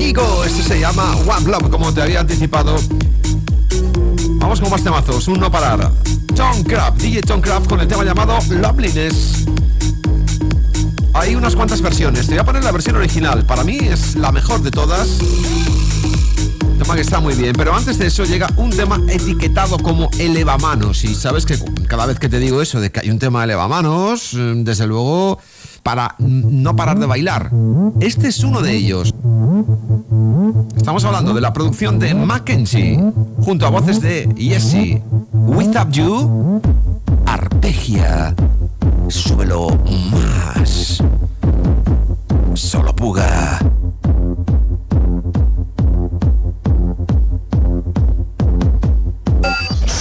[0.00, 2.76] Ego, este se llama One Love, como te había anticipado.
[4.38, 5.90] Vamos con más temazos, un no parar.
[6.34, 9.46] Tom Craft, DJ Tom Craft con el tema llamado Loveliness.
[11.14, 13.44] Hay unas cuantas versiones, te voy a poner la versión original.
[13.44, 15.18] Para mí es la mejor de todas.
[16.78, 21.04] Tema que está muy bien, pero antes de eso llega un tema etiquetado como elevamanos.
[21.04, 21.56] Y sabes que
[21.86, 25.38] cada vez que te digo eso de que hay un tema elevamanos, desde luego,
[25.84, 27.52] para no parar de bailar.
[28.00, 29.14] Este es uno de ellos.
[30.76, 32.98] Estamos hablando de la producción de Mackenzie,
[33.38, 35.02] junto a voces de Yessie.
[35.32, 36.60] Without You,
[37.26, 38.34] Arpegia.
[39.08, 39.68] Súbelo
[40.10, 41.02] más.
[42.54, 43.58] Solo puga.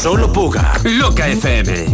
[0.04, 0.74] Solo Puga.
[0.84, 1.86] Loca FM.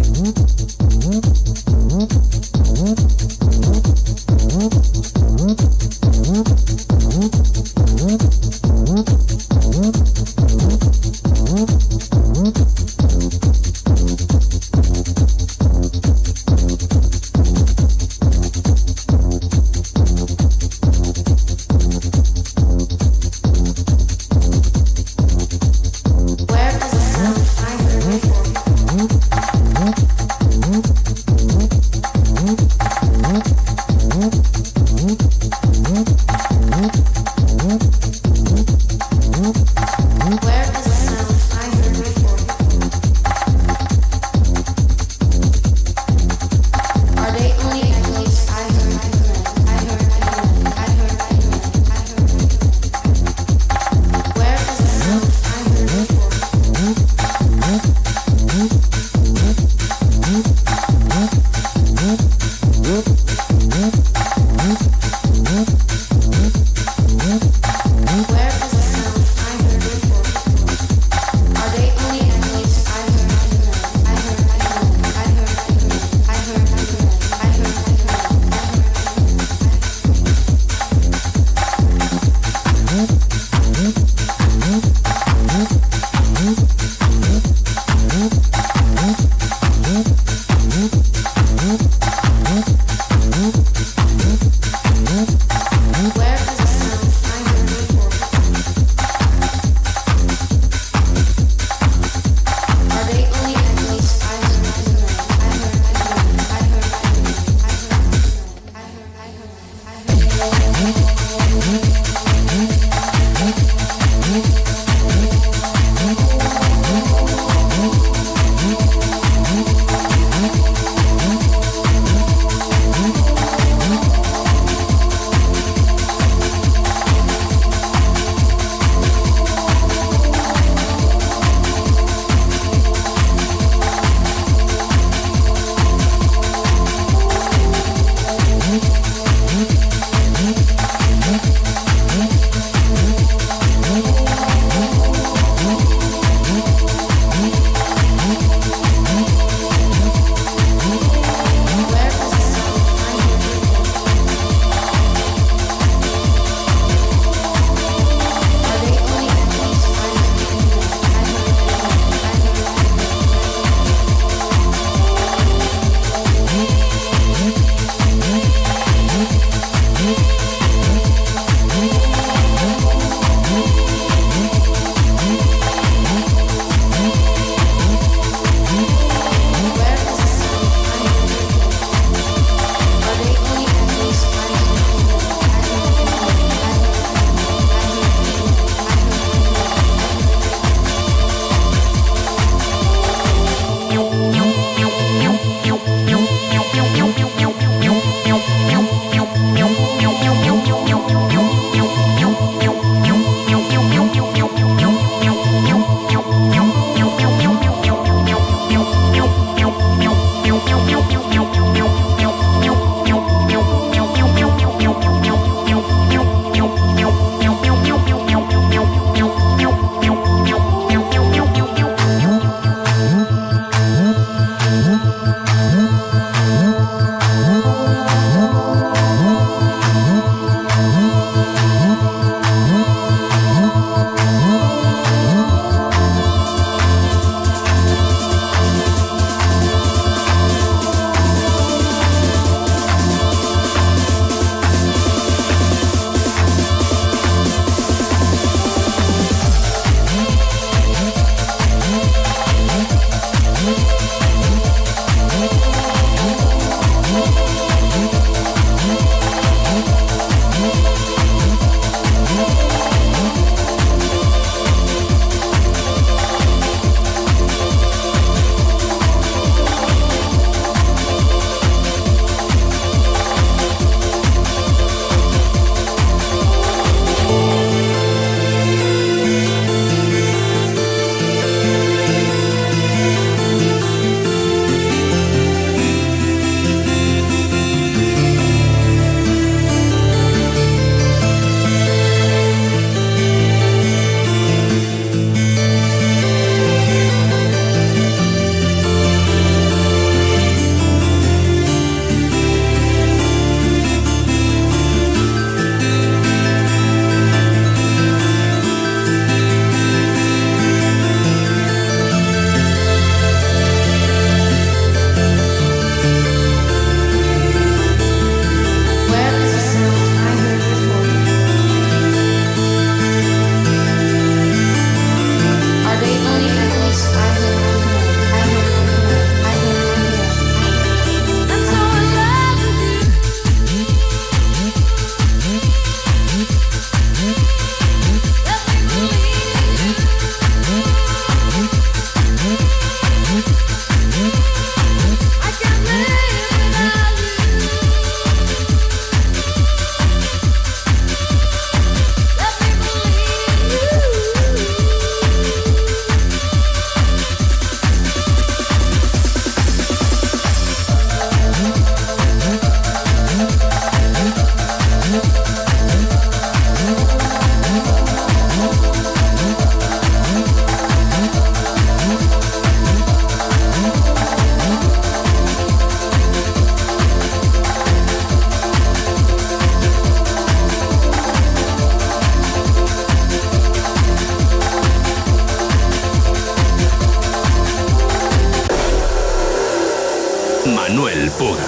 [390.75, 391.67] Manuel Puga.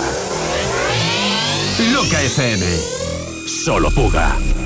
[1.92, 2.64] Loca FM.
[3.48, 4.61] Solo Puga.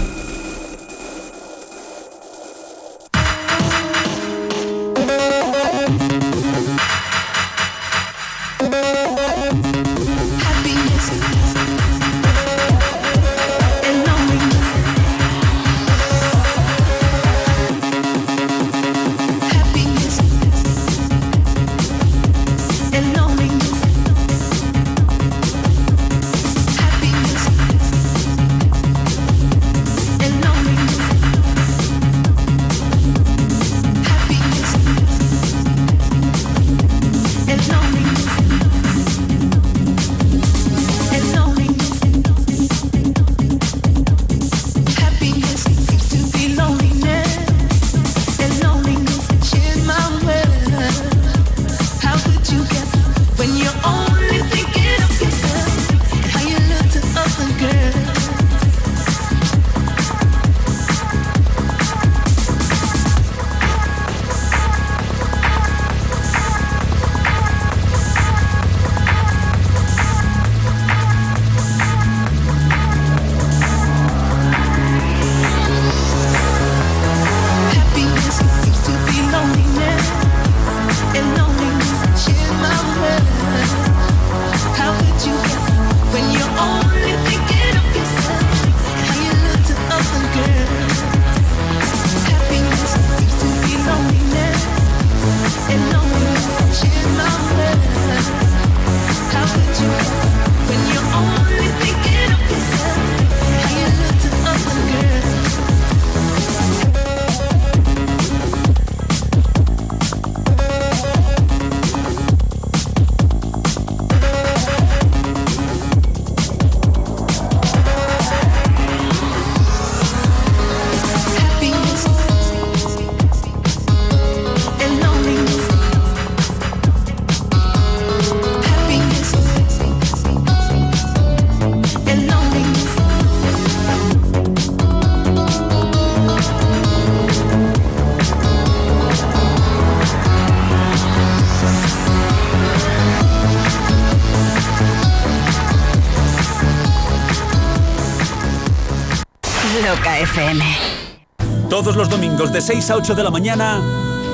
[151.86, 153.80] Todos los domingos de 6 a 8 de la mañana,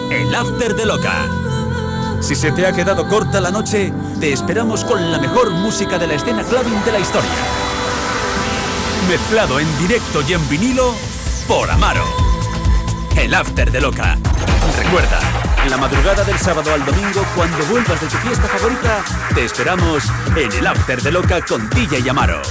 [0.10, 1.28] el After de Loca.
[2.22, 3.91] Si se te ha quedado corta la noche,
[4.22, 7.30] te esperamos con la mejor música de la escena clubbing de la historia.
[9.10, 10.95] Mezclado en directo y en vinilo
[11.45, 12.06] por Amaro.
[13.18, 14.18] El After de Loca.
[14.78, 15.19] Recuerda,
[15.65, 19.03] en la madrugada del sábado al domingo, cuando vuelvas de tu fiesta favorita,
[19.36, 20.06] te esperamos
[20.38, 22.41] en el After de Loca con DJ Amaro.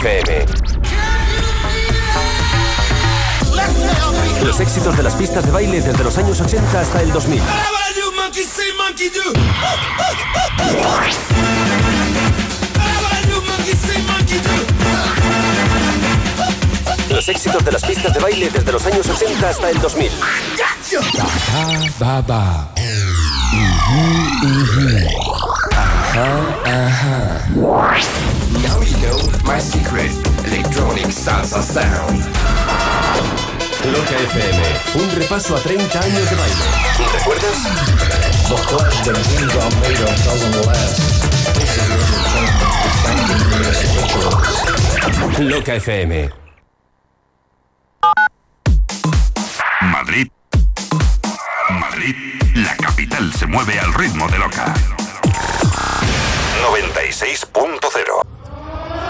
[0.00, 0.46] FM.
[4.42, 7.42] Los éxitos de las pistas de baile desde los años 80 hasta el 2000.
[17.10, 20.10] Los éxitos de las pistas de baile desde los años 80 hasta el 2000.
[21.98, 22.72] Baba.
[26.20, 26.36] Now
[28.84, 30.12] you know my secret.
[30.44, 32.22] Electronic salsa sound.
[33.90, 34.62] Loca FM,
[35.02, 36.64] un repaso a 30 años de baile.
[37.14, 37.56] ¿Recuerdas?
[45.38, 46.30] Loca FM.
[49.80, 50.28] Madrid.
[51.70, 52.14] Madrid,
[52.56, 54.74] la capital se mueve al ritmo de Loca.
[56.60, 58.22] 96.0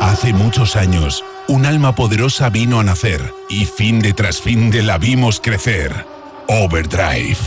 [0.01, 4.83] Hace muchos años, un alma poderosa vino a nacer y fin de tras fin de
[4.83, 6.07] la vimos crecer.
[6.49, 7.39] Overdrive.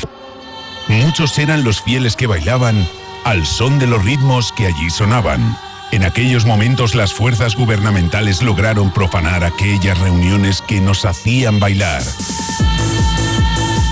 [0.88, 2.88] Muchos eran los fieles que bailaban
[3.24, 5.58] al son de los ritmos que allí sonaban.
[5.92, 12.04] En aquellos momentos las fuerzas gubernamentales lograron profanar aquellas reuniones que nos hacían bailar.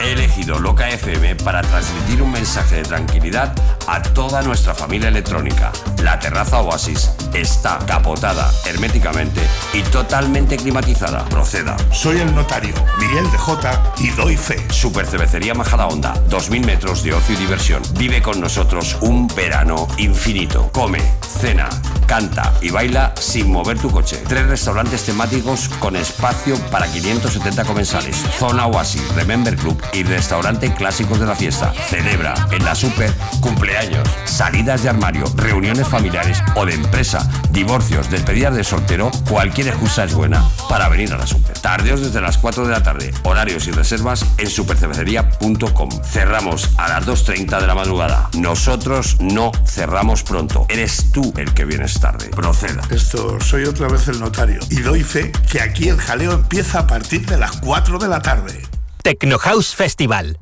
[0.00, 3.52] He elegido Loca FM para transmitir un mensaje de tranquilidad
[3.88, 5.72] a toda nuestra familia electrónica.
[6.02, 9.40] La terraza Oasis está capotada herméticamente
[9.72, 11.24] y totalmente climatizada.
[11.24, 11.76] Proceda.
[11.90, 14.64] Soy el notario, Miguel de J y doy fe.
[14.70, 17.82] Super Cervecería Majadahonda, 2000 metros de ocio y diversión.
[17.94, 20.70] Vive con nosotros un verano infinito.
[20.72, 21.00] Come,
[21.40, 21.68] cena,
[22.06, 24.22] canta y baila sin mover tu coche.
[24.28, 28.16] Tres restaurantes temáticos con espacio para 570 comensales.
[28.38, 31.72] Zona Oasis, Remember Club y restaurante clásicos de la fiesta.
[31.88, 33.77] Celebra en la Super cumpleaños,
[34.24, 39.10] salidas de armario, reuniones familiares o de empresa, divorcios, despedidas de soltero.
[39.28, 41.58] Cualquier excusa es buena para venir a la Super.
[41.58, 43.12] Tardeos desde las 4 de la tarde.
[43.24, 45.90] Horarios y reservas en supercervecería.com.
[46.04, 48.28] Cerramos a las 2.30 de la madrugada.
[48.36, 50.66] Nosotros no cerramos pronto.
[50.68, 52.28] Eres tú el que vienes tarde.
[52.30, 52.82] Proceda.
[52.90, 56.86] Esto, soy otra vez el notario y doy fe que aquí el jaleo empieza a
[56.86, 58.62] partir de las 4 de la tarde.
[59.02, 60.38] Tecno House Festival.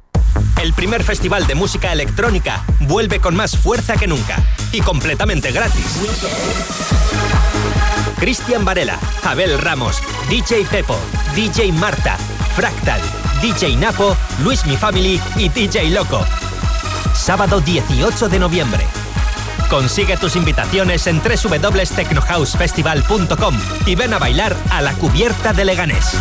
[0.66, 5.86] El primer festival de música electrónica vuelve con más fuerza que nunca y completamente gratis.
[8.18, 10.98] Cristian Varela, Abel Ramos, DJ Pepo,
[11.36, 12.16] DJ Marta,
[12.56, 13.00] Fractal,
[13.40, 16.26] DJ Napo, Luis Mi Family y DJ Loco.
[17.14, 18.84] Sábado 18 de noviembre.
[19.70, 23.54] Consigue tus invitaciones en www.tecnohousefestival.com
[23.86, 26.16] y ven a bailar a la cubierta de Leganés.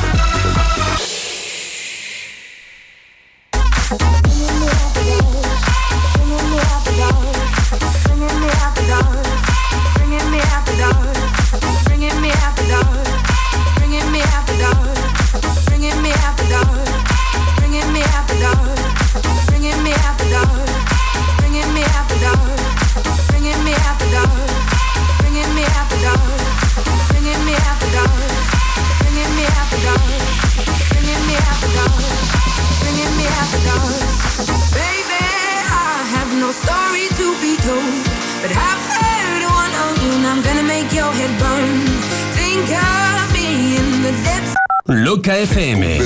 [44.88, 45.98] Loca FM.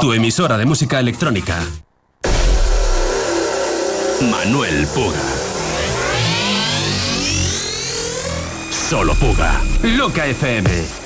[0.00, 1.83] Tu emisora de música electrónica.
[4.22, 5.20] Manuel Puga.
[8.70, 9.60] Solo Puga.
[9.82, 11.03] Loca FM.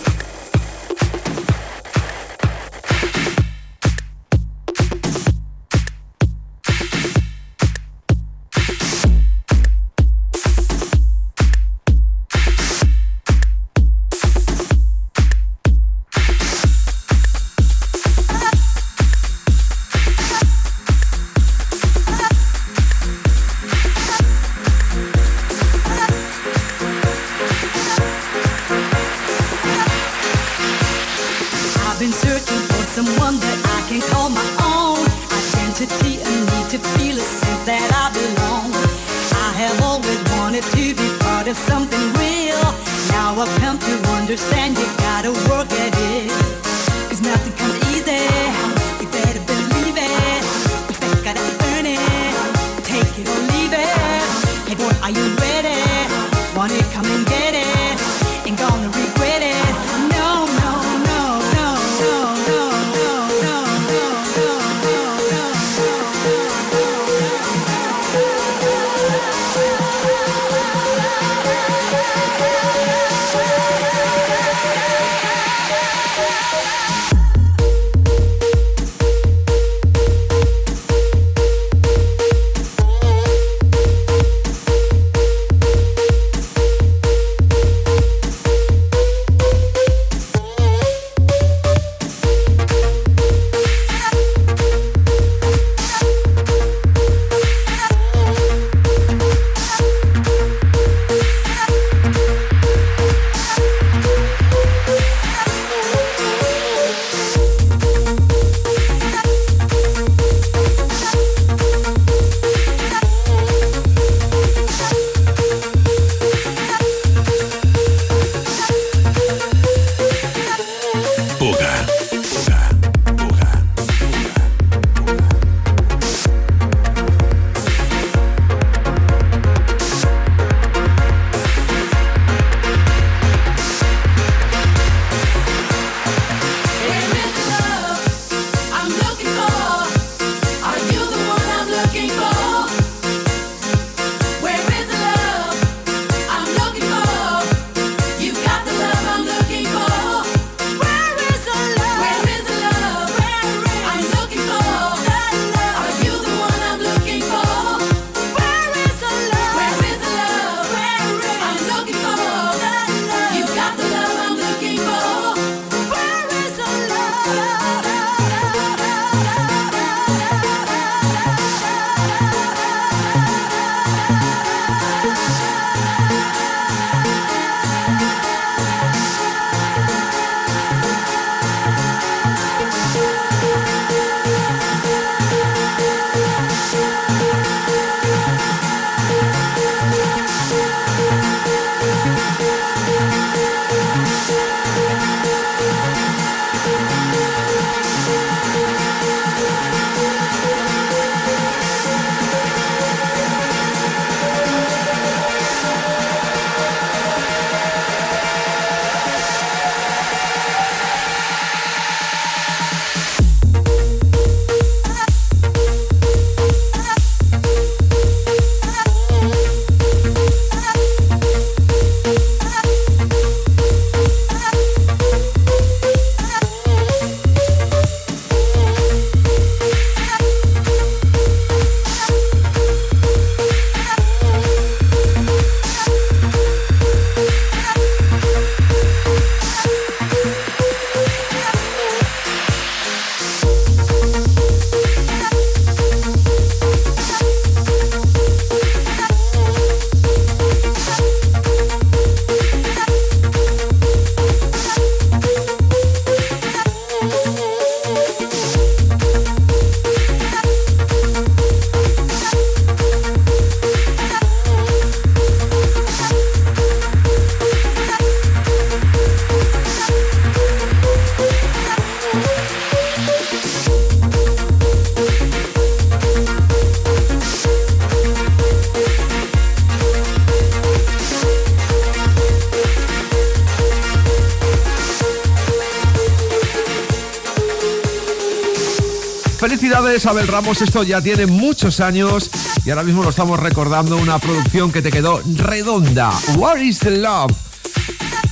[290.09, 290.63] Felicidades, Abel Ramos.
[290.63, 292.31] Esto ya tiene muchos años
[292.65, 293.97] y ahora mismo lo estamos recordando.
[293.97, 296.11] Una producción que te quedó redonda.
[296.37, 297.33] What is the Love?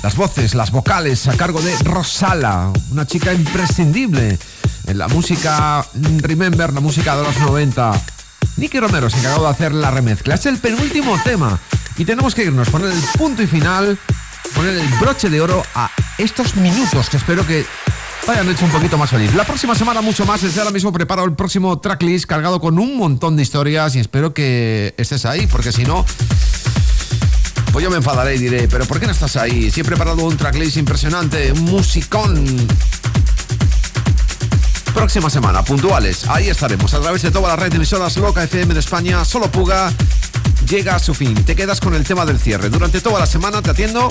[0.02, 4.38] Las voces, las vocales a cargo de Rosala, una chica imprescindible
[4.86, 5.86] en la música
[6.18, 7.92] Remember, la música de los 90.
[8.56, 10.34] Nicky Romero se encargado de hacer la remezcla.
[10.34, 11.58] Es el penúltimo tema
[11.96, 13.98] y tenemos que irnos, poner el punto y final,
[14.54, 17.66] poner el broche de oro a estos minutos que espero que
[18.28, 19.34] hayan hecho un poquito más feliz.
[19.34, 20.40] La próxima semana mucho más.
[20.42, 24.34] Desde ahora mismo preparo el próximo tracklist cargado con un montón de historias y espero
[24.34, 26.04] que estés ahí, porque si no,
[27.72, 29.70] pues yo me enfadaré y diré, pero ¿por qué no estás ahí?
[29.70, 32.44] Si he preparado un tracklist impresionante, un musicón.
[34.94, 38.72] Próxima semana, puntuales, ahí estaremos a través de toda la red de emisoras Loca FM
[38.72, 39.24] de España.
[39.24, 39.92] Solo Puga
[40.68, 41.34] llega a su fin.
[41.44, 42.70] Te quedas con el tema del cierre.
[42.70, 44.08] Durante toda la semana te atiendo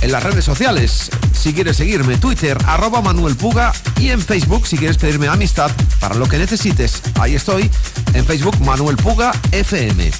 [0.00, 1.10] en las redes sociales.
[1.46, 5.70] Si quieres seguirme, Twitter, arroba Manuel Puga y en Facebook, si quieres pedirme amistad
[6.00, 7.00] para lo que necesites.
[7.20, 7.70] Ahí estoy,
[8.14, 10.10] en Facebook, Manuel Puga FM.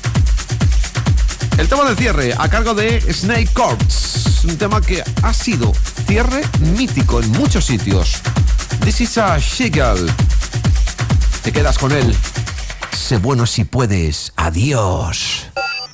[1.59, 3.77] El tema del cierre a cargo de Snake Corps,
[4.45, 5.73] un tema que ha sido
[6.07, 6.43] cierre
[6.77, 8.21] mítico en muchos sitios.
[8.85, 10.07] This is a Shiggle.
[11.43, 12.15] Te quedas con él.
[12.97, 14.33] Sé bueno si puedes.
[14.37, 15.47] Adiós.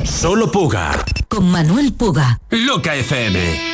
[0.04, 1.02] Solo Puga.
[1.26, 2.38] Con Manuel Puga.
[2.50, 3.71] Loca FM.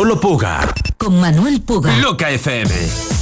[0.00, 0.72] Solo Puga.
[0.96, 1.94] Con Manuel Puga.
[1.98, 3.19] Loca FM.